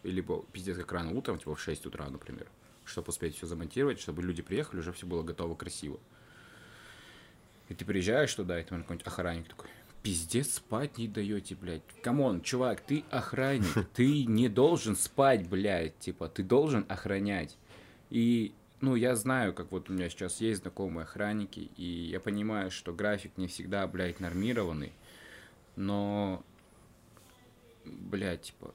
[0.03, 2.47] Либо пиздец как рано утром, типа в 6 утра, например.
[2.85, 5.99] Чтобы успеть все замонтировать, чтобы люди приехали, уже все было готово красиво.
[7.67, 9.67] И ты приезжаешь туда, и там какой-нибудь охранник такой,
[10.01, 11.83] пиздец, спать не даете, блядь.
[12.01, 17.57] Come on, чувак, ты охранник, ты не должен спать, блядь, типа, ты должен охранять.
[18.09, 22.71] И, ну, я знаю, как вот у меня сейчас есть знакомые охранники, и я понимаю,
[22.71, 24.93] что график не всегда, блядь, нормированный,
[25.75, 26.43] но,
[27.85, 28.73] блядь, типа,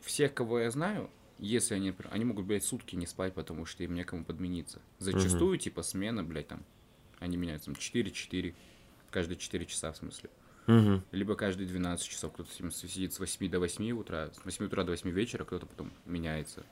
[0.00, 3.94] всех, кого я знаю, если они, они могут, блядь, сутки не спать, потому что им
[3.94, 4.80] некому подмениться.
[4.98, 6.62] Зачастую, типа, смена, блядь, там,
[7.18, 8.54] они меняются там 4-4,
[9.10, 10.30] каждые 4 часа, в смысле.
[10.68, 11.02] Угу.
[11.10, 12.32] Либо каждые 12 часов.
[12.32, 15.66] Кто-то с- сидит с 8 до 8 утра, с 8 утра до 8 вечера, кто-то
[15.66, 16.64] потом меняется.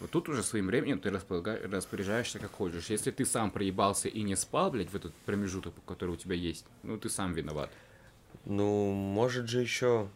[0.00, 2.88] Типа тут уже своим временем ты распоряжаешься как хочешь.
[2.88, 6.64] Если ты сам проебался и не спал, блядь, в этот промежуток, который у тебя есть,
[6.82, 7.70] ну ты сам виноват.
[8.46, 10.08] Ну, может же еще...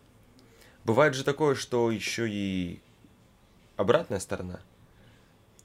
[0.85, 2.81] Бывает же такое, что еще и
[3.77, 4.59] обратная сторона.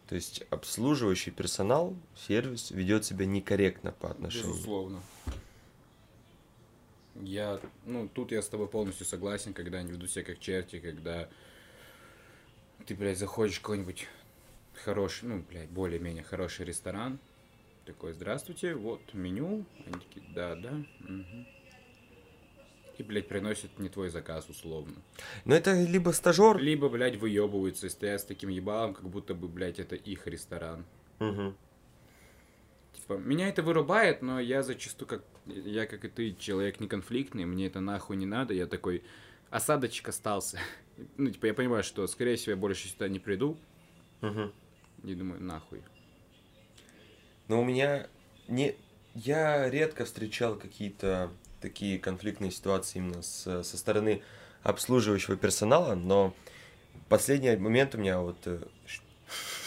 [0.09, 1.95] То есть обслуживающий персонал,
[2.28, 4.51] сервис ведет себя некорректно по отношению.
[4.51, 5.01] Безусловно.
[7.22, 11.30] Я, ну, тут я с тобой полностью согласен, когда они ведут себя как черти, когда
[12.86, 14.08] ты, блядь, заходишь в какой-нибудь
[14.84, 17.20] хороший, ну, блядь, более-менее хороший ресторан,
[17.86, 21.48] такой, здравствуйте, вот меню, они такие, да, да, мгм».
[22.98, 24.96] и, блядь, приносят не твой заказ, условно.
[25.46, 29.48] Но это либо стажер, Либо, блядь, выебываются и стоят с таким ебалом, как будто бы,
[29.48, 30.86] блядь, это их ресторан.
[31.20, 31.56] Мгм.
[32.94, 37.46] Типа, меня это вырубает, но я зачастую, как я, как и ты, человек не конфликтный,
[37.46, 39.04] мне это нахуй не надо, я такой,
[39.50, 40.60] осадочек остался.
[41.18, 43.58] Ну, типа, я понимаю, что, скорее всего, я больше сюда не приду,
[44.22, 44.52] Мгм.
[45.04, 45.82] и думаю, нахуй.
[47.47, 48.08] Но у меня
[48.47, 48.76] не...
[49.16, 51.32] Я редко встречал какие-то
[51.62, 54.22] такие конфликтные ситуации именно с- со стороны
[54.64, 56.34] обслуживающего персонала, но
[57.10, 58.38] последний момент у меня вот...
[58.45, 58.60] э,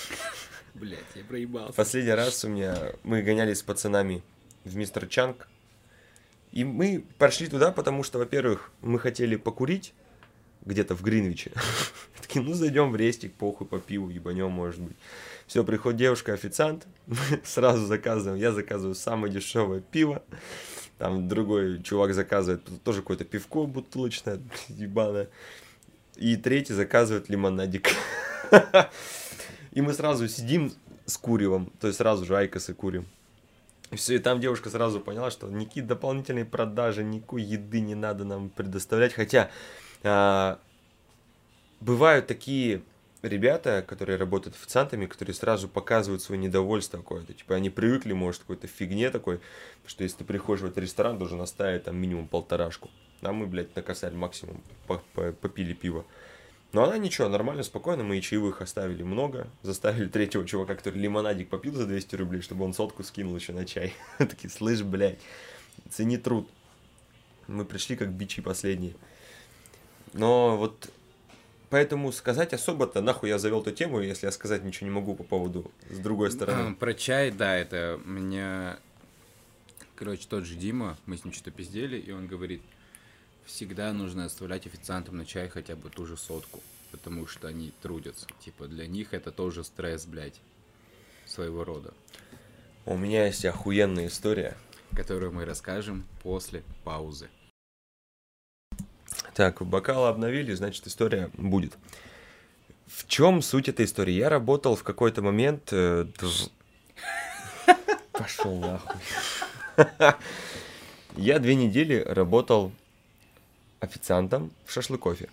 [0.75, 1.73] Блять, я проебался.
[1.75, 2.93] Последний раз у меня...
[3.03, 4.23] Мы гонялись с пацанами
[4.65, 5.49] в Мистер Чанг,
[6.53, 9.93] и мы пошли туда, потому что, во-первых, мы хотели покурить
[10.65, 11.53] где-то в Гринвиче.
[12.21, 14.97] Такие, ну, зайдем в рестик, похуй, по пиву, ебанем, может быть.
[15.47, 16.87] Все, приходит девушка-официант,
[17.45, 20.23] сразу заказываем, я заказываю самое дешевое пиво,
[20.99, 25.29] там другой чувак заказывает тоже какое-то пивко бутылочное, ебаное,
[26.17, 27.91] и третий заказывает лимонадик.
[29.73, 30.73] И мы сразу сидим,
[31.07, 33.07] с куревом, то есть сразу же айкосы курим.
[33.93, 38.49] Все, и там девушка сразу поняла, что никакие дополнительные продажи, никакой еды не надо нам
[38.49, 39.13] предоставлять.
[39.13, 39.51] Хотя
[40.03, 40.59] а,
[41.81, 42.83] бывают такие
[43.23, 47.33] ребята, которые работают официантами, которые сразу показывают свое недовольство какое-то.
[47.33, 49.41] Типа они привыкли, может, к какой-то фигне такой,
[49.87, 52.91] что если ты приходишь в этот ресторан, должен оставить там минимум полторашку.
[53.23, 56.05] А мы, блядь, накосали максимум, попили пиво.
[56.73, 59.47] Но она ничего, нормально, спокойно, мы и чаевых оставили много.
[59.63, 63.67] Заставили третьего чувака, который лимонадик попил за 200 рублей, чтобы он сотку скинул еще на
[63.67, 63.93] чай.
[64.19, 65.19] Такие, слышь, блядь,
[65.91, 66.49] цени труд.
[67.47, 68.95] Мы пришли как бичи последние.
[70.13, 70.91] Но вот
[71.71, 75.25] поэтому сказать особо-то нахуй я завел эту тему, если я сказать ничего не могу по
[75.25, 76.75] поводу с другой стороны.
[76.75, 78.79] Про чай, да, это меня...
[79.95, 82.61] Короче, тот же Дима, мы с ним что-то пиздели, и он говорит,
[83.45, 86.61] всегда нужно оставлять официантам на чай хотя бы ту же сотку,
[86.91, 88.27] потому что они трудятся.
[88.45, 90.41] Типа для них это тоже стресс, блядь,
[91.27, 91.95] своего рода.
[92.85, 94.57] У меня есть охуенная история.
[94.97, 97.29] Которую мы расскажем после паузы.
[99.35, 101.77] Так, бокалы обновили, значит, история будет.
[102.87, 104.13] В чем суть этой истории?
[104.13, 105.69] Я работал в какой-то момент...
[105.73, 106.07] Э,
[108.13, 109.01] Пошел нахуй.
[111.17, 112.73] Я две недели работал
[113.81, 115.29] официантом в шашлыкофе.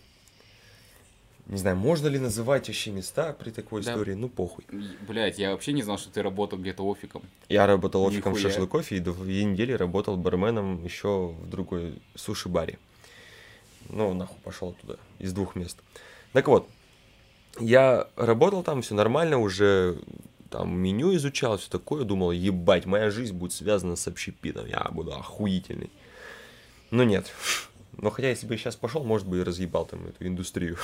[1.48, 3.92] Не знаю, можно ли называть вообще места при такой да.
[3.92, 4.64] истории, ну похуй.
[5.08, 7.24] Блять, я вообще не знал, что ты работал где-то офиком.
[7.50, 8.50] Я работал офиком Нихуя.
[8.50, 12.78] в шашлыкофе и две недели работал барменом еще в другой суши-баре.
[13.90, 15.78] Ну, нахуй пошел туда, из двух мест.
[16.34, 16.70] Так вот,
[17.60, 20.00] я работал там, все нормально, уже
[20.50, 25.14] там меню изучал, все такое, думал, ебать, моя жизнь будет связана с общепитом, я буду
[25.14, 25.92] охуительный.
[26.92, 27.32] Но нет,
[27.98, 30.78] но хотя, если бы я сейчас пошел, может быть, разъебал там эту индустрию.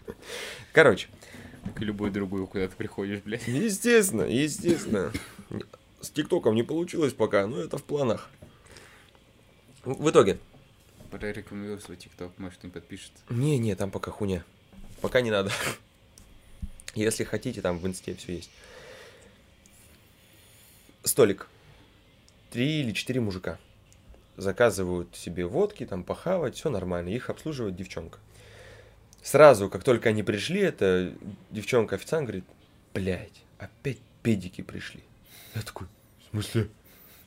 [0.72, 1.08] Короче.
[1.64, 3.46] Как и любую другую, куда ты приходишь, блядь.
[3.46, 5.12] Естественно, естественно.
[6.00, 8.30] С ТикТоком не получилось пока, но это в планах.
[9.84, 10.38] В итоге.
[11.10, 13.12] Прорекомендую свой ТикТок, может, не подпишет.
[13.28, 14.44] Не-не, там пока хуйня.
[15.00, 15.50] Пока не надо.
[16.94, 18.50] Если хотите, там в инсте все есть.
[21.04, 21.48] Столик.
[22.50, 23.58] Три или четыре мужика
[24.40, 28.18] заказывают себе водки, там похавать, все нормально, их обслуживает девчонка.
[29.22, 31.12] Сразу, как только они пришли, эта
[31.50, 32.44] девчонка-официант говорит,
[32.94, 35.02] блядь, опять педики пришли.
[35.54, 35.86] Я такой,
[36.20, 36.68] в смысле,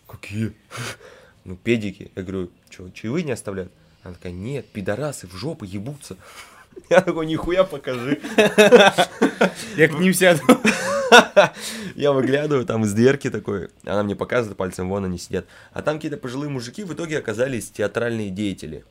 [0.08, 0.54] какие?
[1.46, 2.12] Ну, педики.
[2.16, 3.72] Я говорю, что, чаевые не оставляют?
[4.04, 6.18] Она такая, нет, пидорасы в жопу ебутся.
[6.90, 8.22] Я такой, нихуя покажи.
[9.78, 10.42] Я к ним сяду.
[11.96, 15.46] Я выглядываю там из дверки такой, она мне показывает пальцем, вон они сидят.
[15.72, 18.84] А там какие-то пожилые мужики в итоге оказались театральные деятели.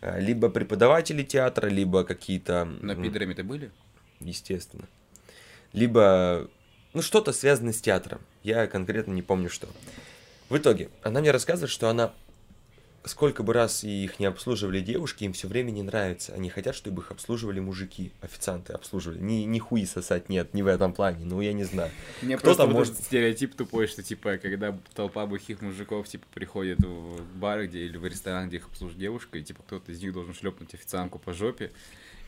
[0.00, 2.64] А, либо преподаватели театра, либо какие-то...
[2.80, 3.70] На пидорами ты были?
[4.20, 4.88] Естественно.
[5.72, 6.48] Либо,
[6.94, 8.20] ну, что-то связанное с театром.
[8.42, 9.68] Я конкретно не помню, что.
[10.50, 12.12] В итоге, она мне рассказывает, что она
[13.04, 16.34] сколько бы раз их не обслуживали девушки, им все время не нравится.
[16.34, 19.20] Они хотят, чтобы их обслуживали мужики, официанты обслуживали.
[19.20, 21.90] Ни, ни хуи сосать нет, не в этом плане, ну я не знаю.
[22.20, 22.98] Мне Кто просто может...
[22.98, 28.04] стереотип тупой, что типа, когда толпа бухих мужиков типа приходит в бар, где или в
[28.04, 31.70] ресторан, где их обслуживает девушка, и типа кто-то из них должен шлепнуть официантку по жопе.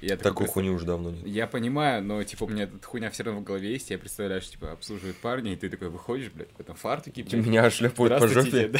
[0.03, 1.24] Я такой хуйни уже давно нет.
[1.24, 4.42] Я понимаю, но, типа, у меня эта хуйня все равно в голове есть, я представляю,
[4.42, 7.46] что, типа, обслуживают парни, и ты такой выходишь, блядь, в этом фартуке, блядь.
[7.46, 8.72] Меня шлепают по жопе.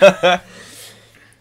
[0.00, 0.42] Да.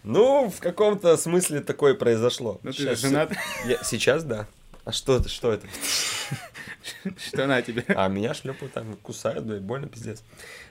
[0.03, 2.59] Ну, в каком-то смысле такое произошло.
[2.63, 3.33] Ну, ты женат?
[3.67, 3.83] Я...
[3.83, 4.47] Сейчас, да.
[4.83, 5.67] А что это, что это?
[7.27, 7.85] Что на тебе?
[7.87, 10.23] А меня шлепают там, кусают, да, больно пиздец.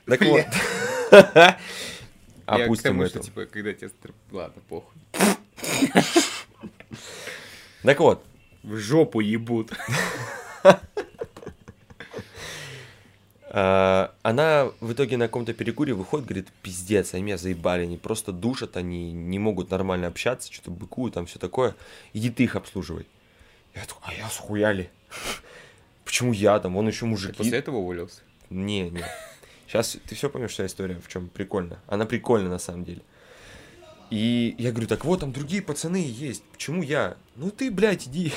[0.04, 0.44] Так вот.
[2.46, 3.20] Опустим это.
[3.20, 3.92] типа, когда тебе...
[4.32, 4.92] Ладно, похуй.
[7.84, 8.24] Так вот.
[8.62, 9.72] В жопу ебут.
[13.52, 18.30] А, она в итоге на каком-то перекуре выходит, говорит, пиздец, они меня заебали, они просто
[18.30, 21.74] душат, они не могут нормально общаться, что-то быкуют, там все такое.
[22.12, 23.08] Иди ты их обслуживай.
[23.74, 24.88] Я такой, а я схуяли.
[26.04, 26.76] Почему я там?
[26.76, 27.32] Он еще мужики.
[27.32, 28.20] Ты после этого уволился?
[28.50, 29.04] Не, не.
[29.66, 31.80] Сейчас ты все поймешь, что история в чем прикольно.
[31.88, 33.02] Она прикольная на самом деле.
[34.10, 36.42] И я говорю, так вот, там другие пацаны есть.
[36.52, 37.16] Почему я?
[37.36, 38.32] Ну ты, блядь, иди.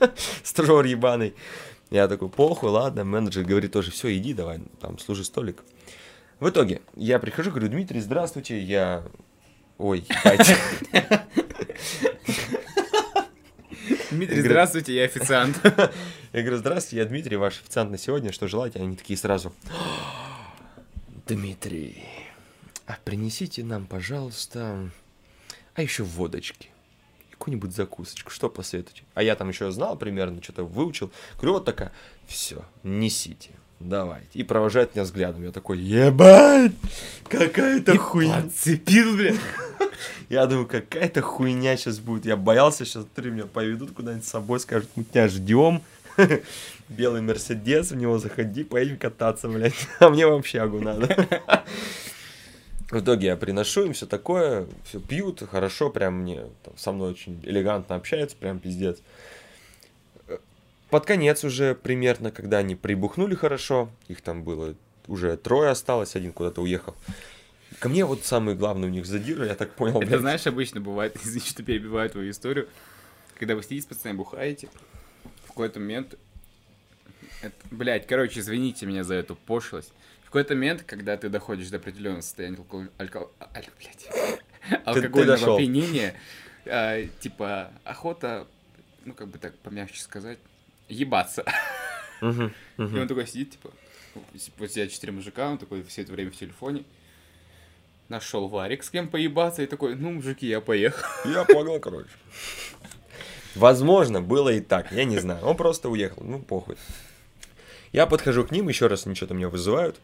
[0.44, 1.34] Стажер ебаный.
[1.90, 5.64] Я такой, похуй, ладно, менеджер говорит тоже, все, иди, давай, там, служи столик.
[6.38, 9.04] В итоге, я прихожу, говорю, Дмитрий, здравствуйте, я...
[9.76, 10.06] Ой,
[14.12, 15.60] Дмитрий, здравствуйте, я официант.
[16.32, 18.78] Я говорю, здравствуйте, я Дмитрий, ваш официант на сегодня, что желаете?
[18.78, 19.52] Они такие сразу,
[21.26, 22.04] Дмитрий,
[22.86, 24.90] а принесите нам, пожалуйста,
[25.74, 26.70] а еще водочки
[27.40, 29.02] какую-нибудь закусочку, что посоветуете?
[29.14, 31.10] А я там еще знал примерно, что-то выучил.
[31.36, 31.90] Говорю, вот такая,
[32.26, 33.50] все, несите.
[33.80, 34.28] давайте.
[34.34, 35.42] И провожает меня взглядом.
[35.42, 36.72] Я такой, ебать,
[37.28, 38.42] какая-то хуйня.
[38.42, 39.34] подцепил, бля.
[40.28, 42.26] Я думаю, какая-то хуйня сейчас будет.
[42.26, 45.82] Я боялся, сейчас три меня поведут куда-нибудь с собой, скажут, мы тебя ждем.
[46.90, 49.74] Белый Мерседес, в него заходи, поедем кататься, блядь.
[49.98, 51.08] А мне в общагу надо.
[52.90, 57.12] В итоге я приношу им все такое, все пьют, хорошо, прям мне там, со мной
[57.12, 58.98] очень элегантно общаются, прям пиздец.
[60.88, 64.74] Под конец уже примерно, когда они прибухнули хорошо, их там было
[65.06, 66.96] уже трое осталось, один куда-то уехал.
[67.78, 70.20] Ко мне вот самый главный у них задира, я так понял, Это, блядь.
[70.20, 72.68] знаешь, обычно бывает, извини, что перебиваю твою историю,
[73.38, 74.68] когда вы сидите с пацанами, бухаете,
[75.44, 76.18] в какой-то момент...
[77.42, 79.92] Это, блядь, короче, извините меня за эту пошлость.
[80.30, 84.08] Какой-то момент, когда ты доходишь до определенного состояния алко- а- аль- блядь,
[84.84, 86.14] алкогольного опьянения,
[86.66, 88.46] а, типа, охота,
[89.04, 90.38] ну, как бы так помягче сказать,
[90.88, 91.44] ебаться.
[92.20, 93.00] Мгм, И мгм.
[93.00, 93.72] он такой сидит, типа,
[94.58, 96.84] вот сидят четыре мужика, он такой все это время в телефоне.
[98.08, 101.04] Нашел Варик, с кем поебаться, и такой, ну, мужики, я поехал.
[101.24, 102.10] Я погнал, короче.
[103.56, 105.44] Возможно, было и так, я не знаю.
[105.44, 106.76] Он просто уехал, ну похуй.
[107.92, 109.98] Я подхожу к ним, еще раз они что-то меня вызывают.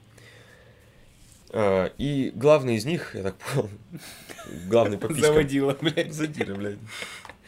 [1.53, 3.71] А, И главный из них, я так понял,
[4.69, 5.25] главный по писькам.
[5.27, 6.13] Заводила, блядь.
[6.15, 6.79] Задира, блядь.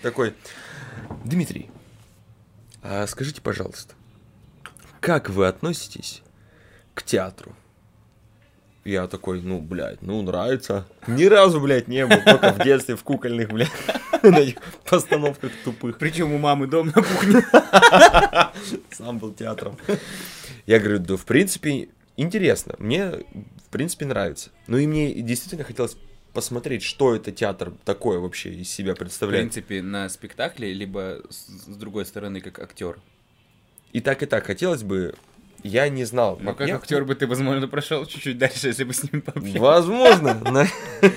[0.02, 0.34] Такой,
[1.24, 1.70] Дмитрий,
[2.82, 3.94] а скажите, пожалуйста,
[5.00, 6.22] как вы относитесь
[6.94, 7.54] к театру?
[8.84, 10.86] Я такой, ну, блядь, ну, нравится.
[11.06, 13.70] Ни разу, блядь, не был, только в детстве в кукольных, блядь,
[14.22, 15.98] на этих постановках тупых.
[15.98, 17.44] Причем у мамы дом на кухне.
[18.90, 19.76] Сам был театром.
[20.64, 21.88] Я говорю, да, в принципе,
[22.18, 22.74] интересно.
[22.78, 24.50] Мне, в принципе, нравится.
[24.66, 25.96] Ну, и мне действительно хотелось
[26.34, 29.44] посмотреть, что это театр такое вообще из себя В представляет.
[29.52, 32.98] принципе, на спектакле, либо с другой стороны, как актер.
[33.92, 35.14] И так, и так хотелось бы.
[35.64, 36.38] Я не знал.
[36.40, 39.58] Ну, как Я- актер бы ты, возможно, прошел чуть-чуть дальше, если бы с ними пообщался.
[39.58, 40.68] Возможно.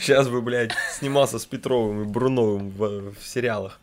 [0.00, 3.80] Сейчас бы, блядь, снимался с Петровым и Бруновым в, в сериалах.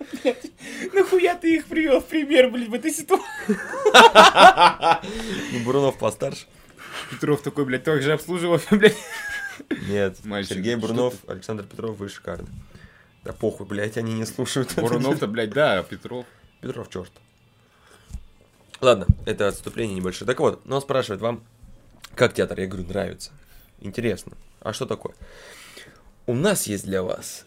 [0.94, 3.26] Нахуя ты их привел в пример, блядь, в этой ситуации?
[5.52, 6.46] Ну, Брунов постарше.
[7.12, 8.98] Петров такой, блядь, так же обслуживал, блядь.
[9.88, 12.48] Нет, Мальчик, Сергей Брунов, Александр Петров, вы шикарны.
[13.24, 14.72] Да похуй, блядь, они не слушают.
[14.72, 14.82] это.
[14.82, 16.26] Бурунов-то, блядь, да, а Петров.
[16.62, 17.12] Петров, черт.
[18.82, 20.28] Ладно, это отступление небольшое.
[20.28, 21.44] Так вот, но спрашивает вам,
[22.16, 22.60] как театр?
[22.60, 23.32] Я говорю, нравится.
[23.80, 24.34] Интересно.
[24.62, 25.16] А что такое?
[26.28, 27.46] У нас есть для вас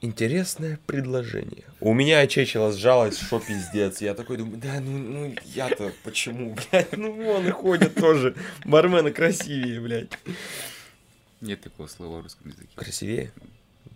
[0.00, 1.64] интересное предложение.
[1.80, 4.00] У меня чечела сжалась, что пиздец.
[4.00, 6.96] Я такой думаю, да ну, ну я-то почему, блядь?
[6.96, 8.34] Ну вон и ходят тоже.
[8.64, 10.10] Бармены красивее, блядь.
[11.40, 12.68] Нет такого слова в русском языке.
[12.74, 13.32] Красивее?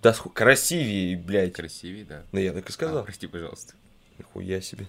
[0.02, 1.54] Да красивее, блядь.
[1.54, 2.22] Красивее, да.
[2.32, 3.04] Ну я так и А, сказал.
[3.04, 3.74] прости, пожалуйста.
[4.18, 4.86] Нихуя себе.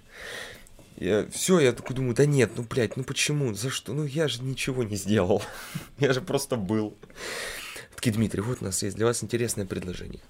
[0.96, 3.92] Я, все, я такой думаю, да нет, ну, блядь, ну почему, за что?
[3.92, 5.42] Ну, я же ничего не сделал.
[5.98, 6.96] я же просто был.
[7.96, 10.20] Такие, Дмитрий, вот у нас есть для вас интересное предложение.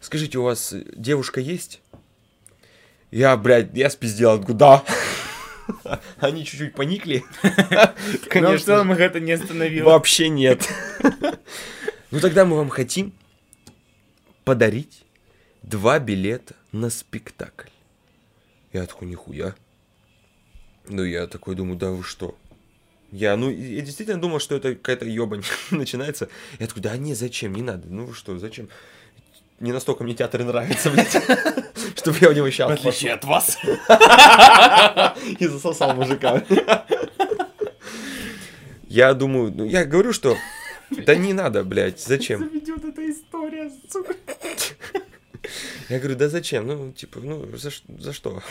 [0.00, 1.80] Скажите, у вас девушка есть?
[3.10, 4.84] Я, блядь, я спиздел, да.
[6.18, 7.24] Они чуть-чуть поникли.
[7.42, 9.90] Но в Конечно, целом их это не остановило.
[9.90, 10.68] вообще нет.
[12.12, 13.12] Ну, тогда мы вам хотим
[14.44, 15.04] подарить
[15.62, 17.68] два билета на спектакль.
[18.72, 19.56] Я такой, нихуя.
[20.86, 22.38] Ну, я такой думаю, да вы что?
[23.16, 26.28] Я, ну, я действительно думал, что это какая-то ебань начинается.
[26.58, 27.88] Я такой, да не, зачем, не надо.
[27.88, 28.68] Ну что, зачем?
[29.58, 31.16] Не настолько мне театр нравится, блядь,
[31.96, 33.56] чтобы я в него сейчас В отличие от вас.
[35.38, 36.44] и засосал мужика.
[38.86, 40.36] Я думаю, ну, я говорю, что
[40.90, 42.40] да не надо, блядь, зачем?
[42.40, 44.14] Заведет эта история, сука.
[45.88, 46.66] Я говорю, да зачем?
[46.66, 48.42] Ну, типа, ну, за, за что?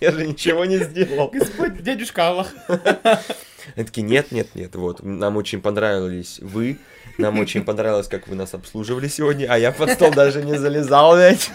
[0.00, 1.28] Я же ничего не сделал.
[1.28, 2.52] Господь, дядюшка Аллах.
[3.76, 6.78] Они такие, нет, нет, нет, вот, нам очень понравились вы,
[7.18, 11.14] нам очень понравилось, как вы нас обслуживали сегодня, а я под стол даже не залезал,
[11.14, 11.50] блядь.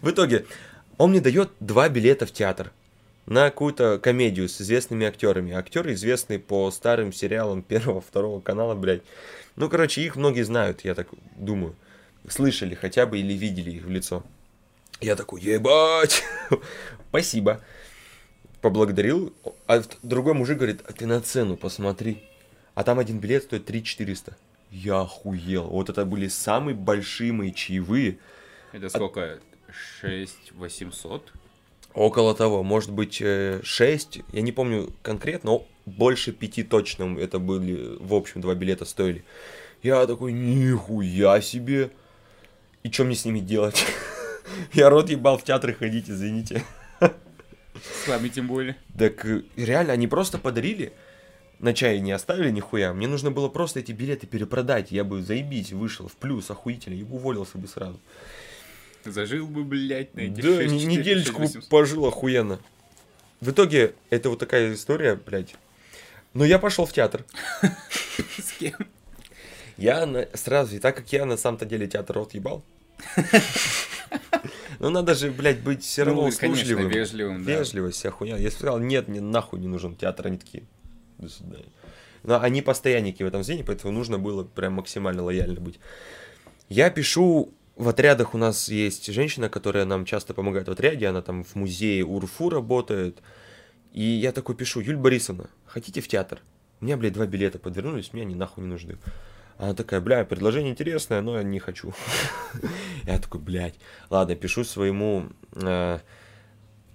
[0.00, 0.46] В итоге,
[0.96, 2.72] он мне дает два билета в театр
[3.26, 5.52] на какую-то комедию с известными актерами.
[5.52, 9.02] Актеры известные по старым сериалам первого, второго канала, блядь.
[9.56, 11.74] Ну, короче, их многие знают, я так думаю.
[12.28, 14.24] Слышали хотя бы или видели их в лицо.
[15.00, 16.22] Я такой, ебать,
[17.08, 17.62] спасибо.
[18.60, 19.32] Поблагодарил,
[19.66, 22.22] а другой мужик говорит, а ты на цену посмотри.
[22.74, 24.36] А там один билет стоит 3 400.
[24.70, 25.64] Я охуел.
[25.64, 28.18] Вот это были самые большие мои чаевые.
[28.72, 29.40] Это сколько?
[30.00, 31.32] 6 800?
[31.94, 33.22] Около того, может быть,
[33.62, 38.84] 6, я не помню конкретно, но больше пяти точно это были, в общем, два билета
[38.84, 39.24] стоили.
[39.82, 41.90] Я такой, нихуя себе.
[42.82, 43.84] И что мне с ними делать?
[44.72, 46.64] Я рот ебал в театры ходить, извините.
[47.00, 48.76] С вами тем более.
[48.98, 50.92] Так э, реально, они просто подарили,
[51.60, 52.92] на чай не оставили нихуя.
[52.92, 54.90] Мне нужно было просто эти билеты перепродать.
[54.90, 57.98] Я бы заебись вышел в плюс охуительно и уволился бы сразу.
[59.04, 61.68] Зажил бы, блядь, на эти Да, 6, не- 4, недельку 6, 800.
[61.70, 62.60] пожил охуенно.
[63.40, 65.54] В итоге, это вот такая история, блядь.
[66.34, 67.24] Но я пошел в театр.
[67.62, 68.74] С кем?
[69.78, 72.62] Я на- сразу, и так как я на самом-то деле театр рот ебал.
[74.78, 76.88] Ну надо же, блядь, быть все равно Ну, услужливым.
[76.88, 77.58] вежливым, да.
[77.58, 78.36] Вежливость, хуйня.
[78.36, 80.64] Я сказал, нет, мне нахуй не нужен театр, они такие,
[81.18, 81.66] до свидания.
[82.22, 85.78] Но они постоянники в этом здании, поэтому нужно было прям максимально лояльно быть.
[86.68, 91.22] Я пишу, в отрядах у нас есть женщина, которая нам часто помогает в отряде, она
[91.22, 93.18] там в музее УРФУ работает.
[93.92, 96.40] И я такой пишу, Юль Борисовна, хотите в театр?
[96.80, 98.96] У меня, блядь, два билета подвернулись, мне они нахуй не нужны.
[99.60, 101.92] Она такая, бля, предложение интересное, но я не хочу.
[103.04, 103.74] Я такой, блядь.
[104.08, 105.98] Ладно, пишу своему э,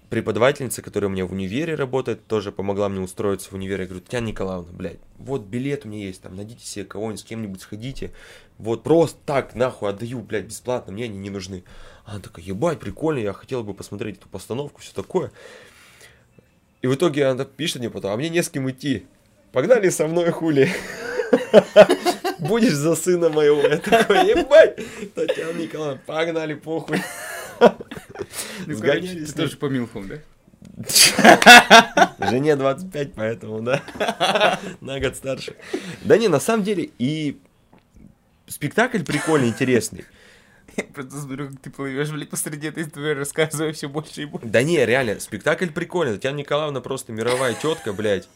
[0.09, 3.81] преподавательнице, которая у меня в универе работает, тоже помогла мне устроиться в универ.
[3.81, 7.23] Я говорю, Татьяна Николаевна, блядь, вот билет у меня есть, там, найдите себе кого-нибудь, с
[7.23, 8.11] кем-нибудь сходите.
[8.57, 11.63] Вот просто так, нахуй, отдаю, блядь, бесплатно, мне они не нужны.
[12.03, 15.31] Она такая, ебать, прикольно, я хотела бы посмотреть эту постановку, все такое.
[16.81, 19.05] И в итоге она пишет мне потом, а мне не с кем идти.
[19.51, 20.67] Погнали со мной, хули.
[22.39, 23.61] Будешь за сына моего.
[23.61, 24.79] Я такой, ебать,
[25.13, 27.01] Татьяна Николаевна, погнали, похуй.
[27.59, 30.17] Ну, короче, ты тоже по Милхам, да?
[32.29, 35.55] Жене 25, поэтому, да, на год старше.
[36.03, 37.39] Да не, на самом деле, и
[38.47, 40.05] спектакль прикольный, интересный.
[40.75, 44.47] Я просто смотрю, как ты плывешь, блядь, посреди этой истории, рассказывая все больше и больше.
[44.47, 46.15] Да не, реально, спектакль прикольный.
[46.15, 48.27] Татьяна Николаевна просто мировая тетка, блядь.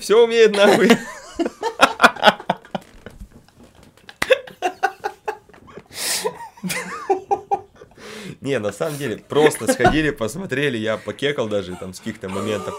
[0.00, 0.90] Все умеет нахуй.
[8.44, 12.74] Не, на самом деле, просто сходили, посмотрели, я покекал даже там с каких-то моментов.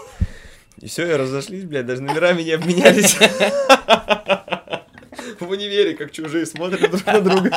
[0.80, 3.16] И все, и разошлись, блядь, даже номерами не обменялись.
[5.40, 7.50] В универе, как чужие, смотрят друг на друга.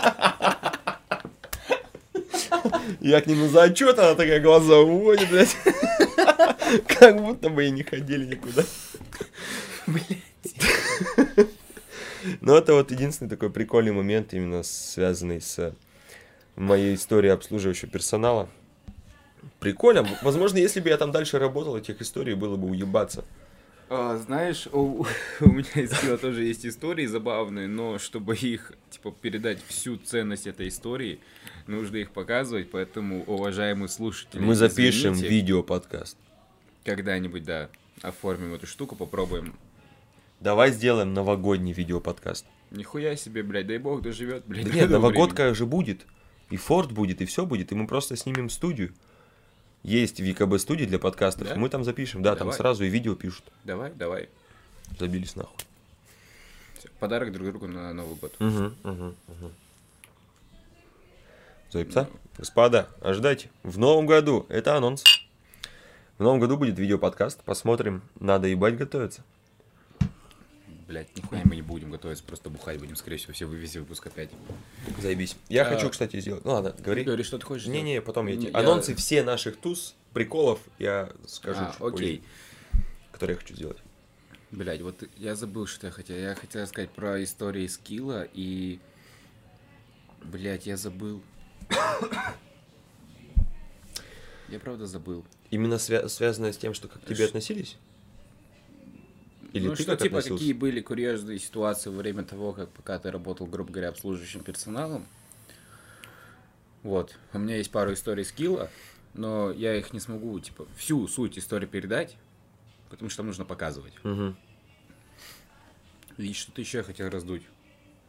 [3.00, 5.56] Я к нему за отчет, она такая глаза уводит, блядь.
[6.88, 8.64] Как будто бы и не ходили никуда.
[12.42, 15.76] Но это вот единственный такой прикольный момент, именно связанный с
[16.60, 18.50] моей историей обслуживающего персонала.
[19.60, 20.08] Прикольно.
[20.22, 23.26] Возможно, если бы я там дальше работал, этих историй было бы уебаться.
[23.90, 25.06] А, знаешь, у,
[25.40, 30.46] у меня из Кила тоже есть истории забавные, но чтобы их, типа, передать всю ценность
[30.46, 31.20] этой истории,
[31.66, 36.18] нужно их показывать, поэтому, уважаемые слушатели, Мы запишем видео-подкаст.
[36.86, 37.70] когда-нибудь, да,
[38.02, 39.56] оформим эту штуку, попробуем.
[40.40, 42.46] Давай сделаем новогодний видео-подкаст.
[42.72, 44.66] Нихуя себе, блядь, дай бог доживет, блядь.
[44.68, 46.06] Да нет, новогодка же будет.
[46.50, 47.72] И Форд будет, и все будет.
[47.72, 48.94] И мы просто снимем студию.
[49.84, 51.48] Есть ВКБ студии для подкастов.
[51.48, 51.56] Да?
[51.56, 52.22] мы там запишем.
[52.22, 52.58] Да, там Давай.
[52.58, 53.46] сразу и видео пишут.
[53.64, 54.30] Давай, давай.
[54.98, 55.56] Забились нахуй.
[56.80, 58.34] Всё, Подарок друг другу на Новый год.
[58.40, 59.52] Угу, угу, угу.
[61.72, 62.10] Заебца?
[62.38, 63.50] Господа, ожидайте.
[63.64, 65.04] В новом году, это анонс.
[66.18, 67.44] В новом году будет видео-подкаст.
[67.44, 68.02] Посмотрим.
[68.20, 69.24] Надо ебать готовиться.
[70.90, 74.32] Блядь, нихуя мы не будем готовиться, просто бухать будем, скорее всего, все вывези выпуск опять.
[75.00, 75.36] Заебись.
[75.48, 76.44] Я А, хочу, кстати, сделать.
[76.44, 77.04] Ну ладно, говори.
[77.04, 77.84] Говори, что ты хочешь сделать?
[77.84, 78.50] Не-не, потом я тебе...
[78.54, 81.60] Анонсы все наших туз, приколов я скажу.
[81.62, 82.24] А, окей.
[83.12, 83.78] Которые я хочу сделать.
[84.50, 86.18] Блять, вот я забыл, что я хотел.
[86.18, 88.80] Я хотел сказать про истории скилла и...
[90.24, 91.22] Блять, я забыл.
[94.50, 95.24] Я правда забыл.
[95.52, 97.78] Именно свя- связанное с тем, что как к тебе Ш- относились?
[99.54, 100.40] Или ну, ты что, как типа, относился?
[100.40, 105.08] какие были курьезные ситуации во время того, как пока ты работал, грубо говоря, обслуживающим персоналом.
[106.84, 107.18] Вот.
[107.34, 108.70] У меня есть пару историй скилла,
[109.14, 112.16] но я их не смогу, типа, всю суть истории передать,
[112.90, 113.94] потому что там нужно показывать.
[114.04, 114.38] Мгм.
[116.18, 117.44] И что-то еще я хотел раздуть.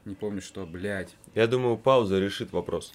[0.05, 1.14] Не помню, что, блядь.
[1.34, 2.93] Я думаю, пауза решит вопрос.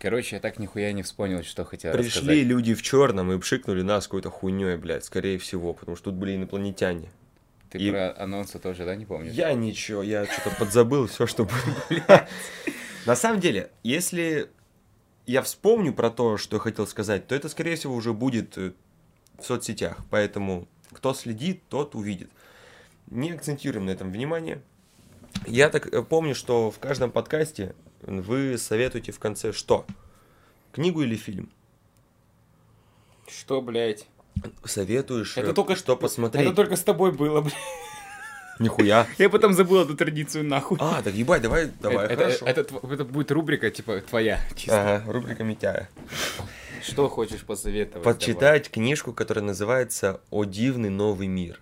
[0.00, 2.38] Короче, я так нихуя не вспомнил, что хотел Пришли рассказать.
[2.44, 6.36] люди в черном и пшикнули нас какой-то хуйней, блядь, скорее всего, потому что тут были
[6.36, 7.10] инопланетяне.
[7.68, 9.34] Ты и- про анонсы тоже, да, не помнишь?
[9.34, 12.26] Я ничего, я что-то подзабыл все, что было.
[13.06, 14.50] На самом деле, если
[15.26, 18.72] я вспомню про то, что я хотел сказать, то это, скорее всего, уже будет э,
[19.38, 19.98] в соцсетях.
[20.08, 22.30] Поэтому кто следит, тот увидит.
[23.08, 24.62] Не акцентируем на этом внимание.
[25.46, 29.86] Я так э, помню, что в каждом подкасте вы советуете в конце что?
[30.72, 31.50] Книгу или фильм?
[33.28, 34.06] Что, блядь?
[34.64, 36.46] Советуешь, Это только что посмотреть.
[36.46, 37.54] Это только с тобой было, блядь.
[38.58, 39.06] Нихуя.
[39.16, 40.76] Я потом забыл эту традицию нахуй.
[40.80, 42.44] А, так ебать, давай, давай, это, хорошо.
[42.44, 44.38] это, это, это будет рубрика, типа, твоя.
[44.54, 44.98] Чисто.
[44.98, 45.88] Ага, рубрика Митяя.
[46.82, 48.04] Что хочешь посоветовать?
[48.04, 51.60] Почитать книжку, которая называется «О дивный новый мир».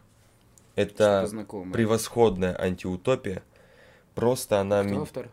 [0.74, 1.24] Давай.
[1.24, 1.28] Это
[1.72, 3.43] превосходная антиутопия.
[4.14, 4.82] Просто она...
[4.82, 5.28] Кто автор?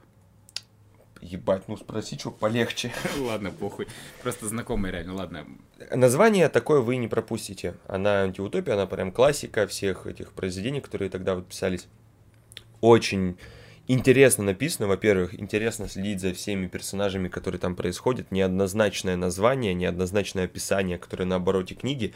[1.25, 2.91] Ебать, ну спроси, что полегче.
[3.19, 3.87] Ладно, похуй.
[4.21, 5.47] Просто знакомый реально, ладно.
[5.91, 7.75] Название такое вы не пропустите.
[7.87, 11.87] Она антиутопия, она прям классика всех этих произведений, которые тогда вот писались.
[12.81, 13.37] Очень
[13.87, 18.31] интересно написано, во-первых, интересно следить за всеми персонажами, которые там происходят.
[18.31, 22.13] Неоднозначное название, неоднозначное описание, которое на обороте книги.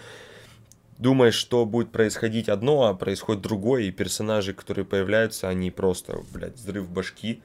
[1.00, 6.56] Думаешь, что будет происходить одно, а происходит другое, и персонажи, которые появляются, они просто, блядь,
[6.56, 7.42] взрыв башки.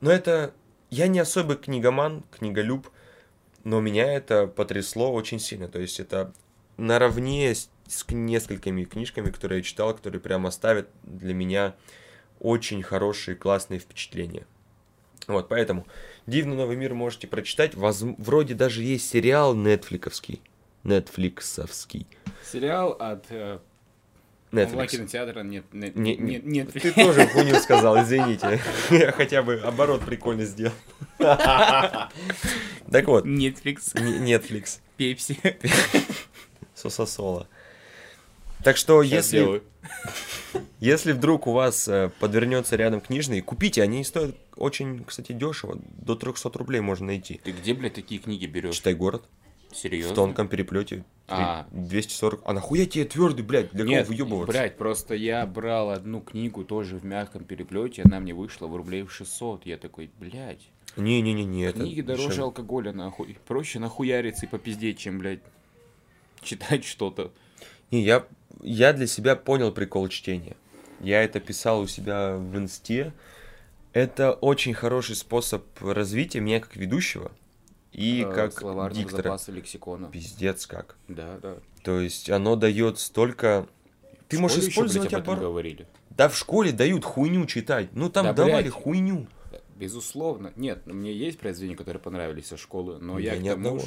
[0.00, 0.52] Но это...
[0.90, 2.88] Я не особый книгоман, книголюб,
[3.64, 5.68] но меня это потрясло очень сильно.
[5.68, 6.32] То есть это
[6.76, 11.74] наравне с, с несколькими книжками, которые я читал, которые прям оставят для меня
[12.40, 14.46] очень хорошие, классные впечатления.
[15.26, 15.86] Вот, поэтому
[16.26, 17.74] «Дивный новый мир» можете прочитать.
[17.74, 20.40] Воз- Вроде даже есть сериал нетфликовский.
[20.84, 22.06] Нетфликсовский.
[22.50, 23.58] Сериал от э,
[24.52, 24.88] онлайн Netflix.
[24.88, 26.72] кинотеатра нет, нет, Не- нет, нет.
[26.72, 28.60] Ты тоже хуйню сказал, извините.
[28.90, 30.72] Я хотя бы оборот прикольно сделал.
[32.90, 34.78] Так вот, Netflix, Netflix.
[34.96, 35.38] Пепси.
[36.74, 37.46] Сососола.
[38.64, 39.62] Так что, Щас если, сделаю.
[40.80, 45.78] если вдруг у вас э, подвернется рядом книжный, купите, они стоят очень, кстати, дешево.
[45.98, 47.40] До 300 рублей можно найти.
[47.44, 48.76] Ты где, блядь, такие книги берешь?
[48.76, 49.24] Читай город.
[49.72, 50.12] Серьезно?
[50.12, 51.04] В тонком переплете.
[51.28, 51.66] А.
[51.72, 52.42] 240.
[52.44, 53.70] А нахуя тебе твердый, блядь?
[53.72, 54.52] Для Нет, кого выебываться?
[54.52, 59.02] блядь, просто я брал одну книгу тоже в мягком переплете, она мне вышла в рублей
[59.02, 59.66] в 600.
[59.66, 60.62] Я такой, блядь,
[60.96, 62.44] Не-не-не, это книги дороже дешевле.
[62.44, 63.36] алкоголя, нахуй.
[63.46, 65.40] Проще нахуяриться и попиздеть, чем, блядь,
[66.42, 67.30] читать что-то.
[67.90, 68.24] Не, я,
[68.62, 70.56] я для себя понял прикол чтения.
[71.00, 73.12] Я это писал у себя в инсте.
[73.92, 77.32] Это очень хороший способ развития меня как ведущего
[77.98, 79.22] и Э, как Словарного диктора.
[79.22, 80.08] запаса лексикона.
[80.08, 80.96] Пиздец как.
[81.08, 81.56] Да, да.
[81.82, 83.66] То есть оно дает столько...
[84.28, 85.50] Ты В можешь школе ещё, блядь, использовать об этом оборот.
[85.50, 85.86] говорили.
[86.10, 87.88] Да в школе дают хуйню читать.
[87.92, 88.74] Ну там Да, давали блядь.
[88.74, 89.26] хуйню.
[89.76, 90.52] Безусловно.
[90.56, 93.78] Нет, ну, мне есть произведения, которые понравились со школы, но У я меня к, тому,
[93.80, 93.86] ш-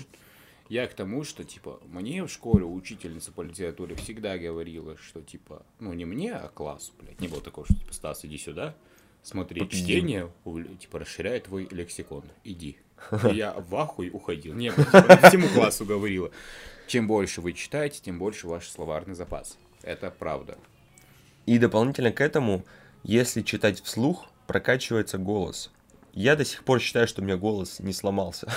[0.70, 5.66] я к тому, что, типа, мне в школе учительница по литературе всегда говорила, что, типа,
[5.80, 7.20] ну, не мне, а классу, блядь.
[7.20, 8.74] Не было такого, что, типа, Стас, иди сюда,
[9.22, 9.86] смотри, Попиздим.
[9.86, 10.32] чтение,
[10.80, 12.78] типа, расширяет твой лексикон, иди.
[13.30, 14.54] И я в ахуй уходил.
[14.54, 16.32] Не, типа, всему классу говорила.
[16.88, 19.58] Чем больше вы читаете, тем больше ваш словарный запас.
[19.84, 20.58] Это правда.
[21.46, 22.66] И дополнительно к этому,
[23.04, 25.72] если читать вслух, прокачивается голос.
[26.14, 28.52] Я до сих пор считаю, что у меня голос не сломался.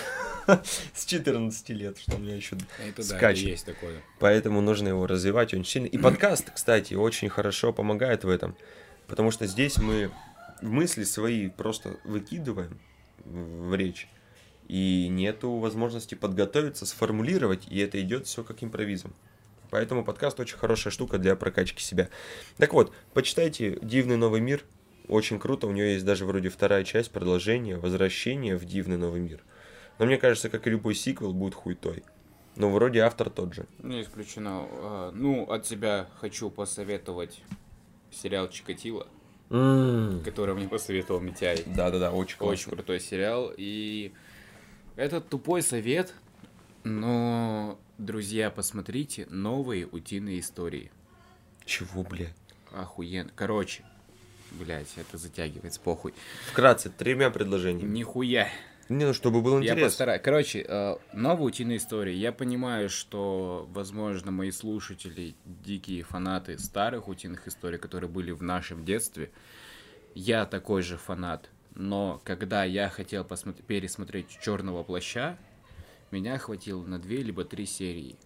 [0.93, 3.47] С 14 лет, что у меня еще Это да, скачет.
[3.47, 4.03] есть такое.
[4.19, 5.87] Поэтому нужно его развивать очень сильно.
[5.87, 8.57] И подкаст, кстати, очень хорошо помогает в этом.
[9.07, 10.11] Потому что здесь мы
[10.61, 12.81] мысли свои просто выкидываем
[13.25, 14.09] в речь.
[14.69, 19.13] И нету возможности подготовиться, сформулировать, и это идет все как импровизом.
[19.71, 22.09] Поэтому подкаст очень хорошая штука для прокачки себя.
[22.57, 24.65] Так вот, почитайте «Дивный новый мир».
[25.09, 29.43] Очень круто, у нее есть даже вроде вторая часть, продолжение, возвращение в «Дивный новый мир».
[29.99, 32.05] Но мне кажется, как и любой сиквел, будет хуйтой.
[32.57, 33.67] Но вроде автор тот же.
[33.81, 34.67] Не исключено.
[34.71, 37.43] А, Ну, от себя хочу посоветовать
[38.13, 39.09] сериал Чикатило,
[39.49, 41.65] который мне посоветовал Митяй.
[41.67, 42.55] Да-да-да, очень классно.
[42.55, 43.53] Очень крутой сериал.
[43.57, 44.13] И
[44.97, 46.15] это тупой совет,
[46.85, 50.91] но, друзья, посмотрите новые утиные истории.
[51.65, 52.29] Чего, бля?
[52.73, 53.31] Охуенно.
[53.35, 53.85] Короче,
[54.53, 56.15] блять, это затягивается, похуй.
[56.51, 57.91] Вкратце, тремя предложениями.
[57.91, 58.49] Нихуя.
[58.91, 59.93] Не, ну, чтобы был Я интерес.
[59.93, 60.21] постараюсь.
[60.23, 62.15] Короче, э, новая утиная история.
[62.15, 68.85] Я понимаю, что, возможно, мои слушатели дикие фанаты старых утиных историй, которые были в нашем
[68.85, 69.31] детстве.
[70.15, 71.49] Я такой же фанат.
[71.75, 75.37] Но когда я хотел посмотри- пересмотреть Черного плаща,
[76.11, 78.17] меня хватило на две либо три серии.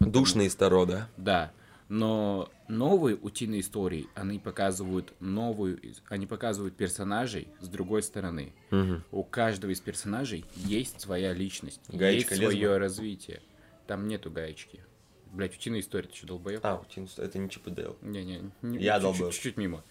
[0.00, 1.08] Душный старо, да?
[1.16, 1.52] Да.
[1.88, 8.52] Но новые утиные истории, они показывают новую, они показывают персонажей с другой стороны.
[8.70, 9.02] Мгм.
[9.10, 12.78] У каждого из персонажей есть своя личность, Гаечка есть свое лезла?
[12.78, 13.42] развитие.
[13.88, 14.84] Там нету гаечки.
[15.32, 16.60] Блять, утиная история, ты что, долбоеб?
[16.64, 17.96] А, утиный ст- это не Чип и Дейл.
[18.02, 19.32] Не-не, не- Я долбоеб.
[19.32, 19.82] Чуть-чуть мимо.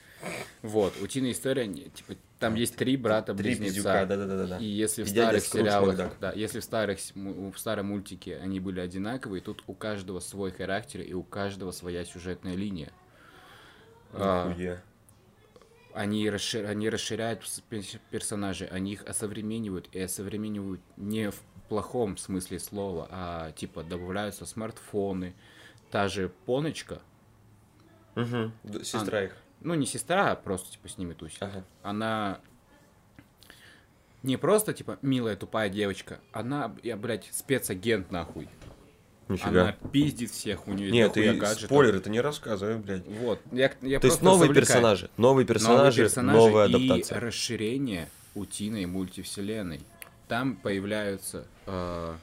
[0.61, 3.65] Вот, утиная история, типа, там есть три брата близнеца.
[3.75, 4.57] пиздюка, да-да-да-да.
[4.57, 9.41] И если в старых сериалах, да, если в старых в старом мультике они были одинаковые,
[9.41, 12.91] тут у каждого свой характер и у каждого своя сюжетная линия.
[14.13, 14.47] А,
[15.93, 21.39] они, расшир- они расширяют с- пер- персонажей, они их осовременивают и осовременивают не в
[21.69, 25.33] плохом смысле слова, а типа добавляются смартфоны,
[25.91, 27.01] та же Поночка.
[28.63, 29.35] Д- Сестра их.
[29.61, 31.41] Ну, не сестра, а просто, типа, с ними тусит.
[31.41, 31.63] Ага.
[31.83, 32.39] Она
[34.23, 38.49] не просто, типа, милая тупая девочка, она, я, блядь, спецагент, нахуй.
[39.27, 39.49] Нифига.
[39.61, 41.65] Она пиздит всех, у нее Нет, ты гаджетов.
[41.65, 43.05] спойлер, это не рассказывай, блядь.
[43.05, 43.39] Вот.
[43.51, 44.65] Я, я То есть новые завлекаю.
[44.65, 47.19] персонажи, новые персонажи, Новые персонажи новая и адаптация.
[47.19, 49.81] расширение утиной мультивселенной.
[50.27, 52.15] Там появляются э,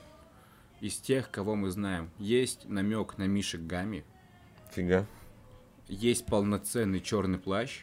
[0.81, 2.11] из тех, кого мы знаем.
[2.19, 4.05] Есть намек на Мишек Гами,
[4.73, 5.07] Фига.
[5.89, 7.83] Есть полноценный черный плащ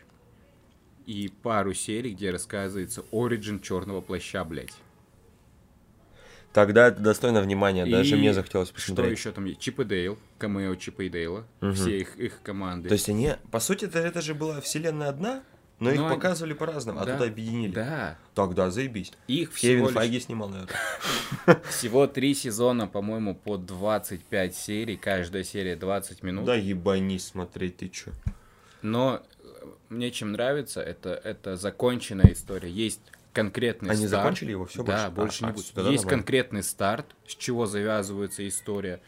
[1.06, 4.74] и пару серий, где рассказывается оригин черного плаща, блядь.
[6.54, 9.18] Тогда это достойно внимания, даже И мне захотелось Что посмотреть.
[9.18, 9.60] еще там есть?
[9.60, 11.74] Чип и Дейл, камео Чипа и Дейла, Мгм.
[11.74, 12.90] все их, их команды.
[12.90, 15.44] То есть они, по сути, это, это же была вселенная одна,
[15.84, 17.72] но их Ну, они- показывали по-разному, а Да, тут объединили.
[17.74, 19.12] Да, Тогда заебись.
[19.28, 20.76] их Кевин лишь- Файги снимал, наверное.
[21.70, 26.46] всего три сезона, по-моему, по 25 серий, каждая серия 20 минут.
[26.46, 28.12] Да ебанись смотреть, ты чё.
[28.82, 32.70] Но э, мне чем нравится, это, это законченная история.
[32.70, 33.02] Есть
[33.34, 34.24] конкретный Они старт.
[34.24, 34.66] закончили его?
[34.66, 35.42] Всё, Да, больше?
[35.42, 35.66] больше А, не а, будет.
[35.66, 36.10] Есть нормально.
[36.10, 39.02] конкретный старт, с чего завязывается история.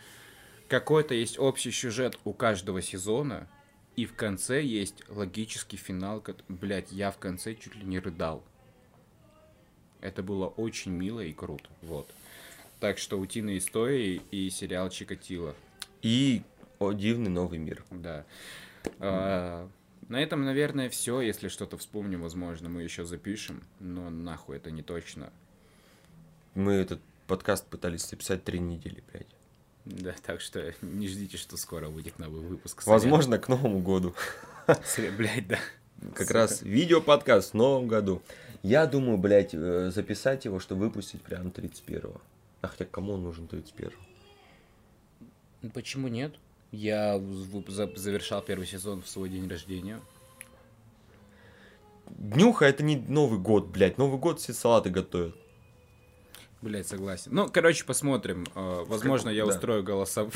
[0.67, 3.47] Какой-то есть общий сюжет у каждого сезона,
[3.95, 6.23] и в конце есть логический финал.
[6.47, 8.43] Блять, я в конце чуть ли не рыдал.
[10.01, 11.67] Это было очень мило и круто.
[11.81, 12.09] Вот.
[12.79, 15.55] Так что «Утиные истории» и сериал «Чикатило».
[16.01, 16.43] И
[16.77, 17.83] о, дивный новый мир.
[17.89, 18.25] Да.
[18.99, 19.69] А,
[20.09, 21.21] на этом, наверное, все.
[21.21, 23.63] Если что-то вспомним, возможно, мы еще запишем.
[23.79, 25.31] Но нахуй это не точно.
[26.53, 29.27] Мы этот подкаст пытались записать три недели, блядь.
[29.85, 32.85] Да, так что не ждите, что скоро выйдет новый выпуск.
[32.87, 34.15] Возможно, к Новому году.
[35.17, 35.59] Блять, да.
[36.13, 38.21] Как раз видеоподкаст в Новом году.
[38.63, 42.19] Я думаю, блядь, э, записать его, чтобы выпустить прям 31-го.
[42.61, 43.91] А хотя кому он нужен 31-го?
[45.61, 46.33] Ну, Почему нет?
[46.71, 49.99] Я завершал первый сезон в свой день рождения.
[52.09, 53.97] Днюха это не Новый год, блядь.
[53.99, 55.35] Новый год все салаты готовят.
[56.65, 57.31] Блять, согласен.
[57.31, 58.43] Ну, короче, посмотрим.
[58.55, 59.53] А, Возможно, я да.
[59.53, 60.33] устрою голосов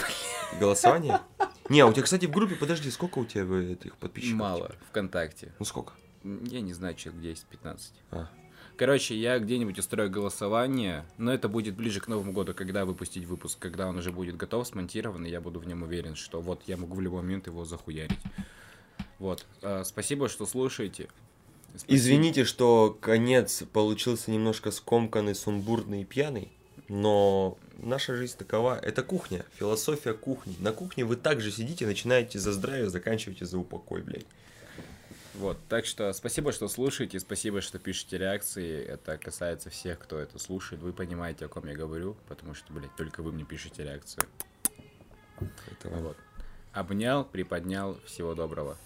[0.60, 1.22] Голосование?
[1.70, 4.38] Не, у тебя, кстати, в группе, подожди, сколько у тебя э, этих подписчиков?
[4.38, 5.56] мало ВКонтакте.
[5.58, 5.94] Ну сколько?
[6.24, 7.80] Я не знаю, человек 10-15.
[8.12, 8.30] А.
[8.78, 13.58] Короче, я где-нибудь устрою голосование, но это будет ближе к Новому году, когда выпустить выпуск,
[13.58, 16.78] когда он уже будет готов, смонтирован, и я буду в нем уверен, что вот я
[16.78, 18.20] могу в любой момент его захуярить.
[19.18, 19.48] Вот.
[19.64, 21.10] А, спасибо, что слушаете.
[21.76, 21.96] Спасибо.
[21.96, 26.52] Извините, что конец получился немножко скомканный, сумбурный и пьяный,
[26.88, 28.78] но наша жизнь такова.
[28.80, 30.56] Это кухня, философия кухни.
[30.60, 34.26] На кухне вы также сидите, начинаете за здравие, заканчиваете за упокой, блядь.
[35.36, 35.58] Вот.
[35.70, 38.84] Так что спасибо, что слушаете, спасибо, что пишете реакции.
[38.84, 40.82] Это касается всех, кто это слушает.
[40.82, 44.22] Вы понимаете, о ком я говорю, потому что, блядь, только вы мне пишете реакции.
[45.40, 46.04] Это вам.
[46.04, 46.18] Вот.
[46.74, 47.98] Обнял, приподнял.
[48.06, 48.78] Всего доброго.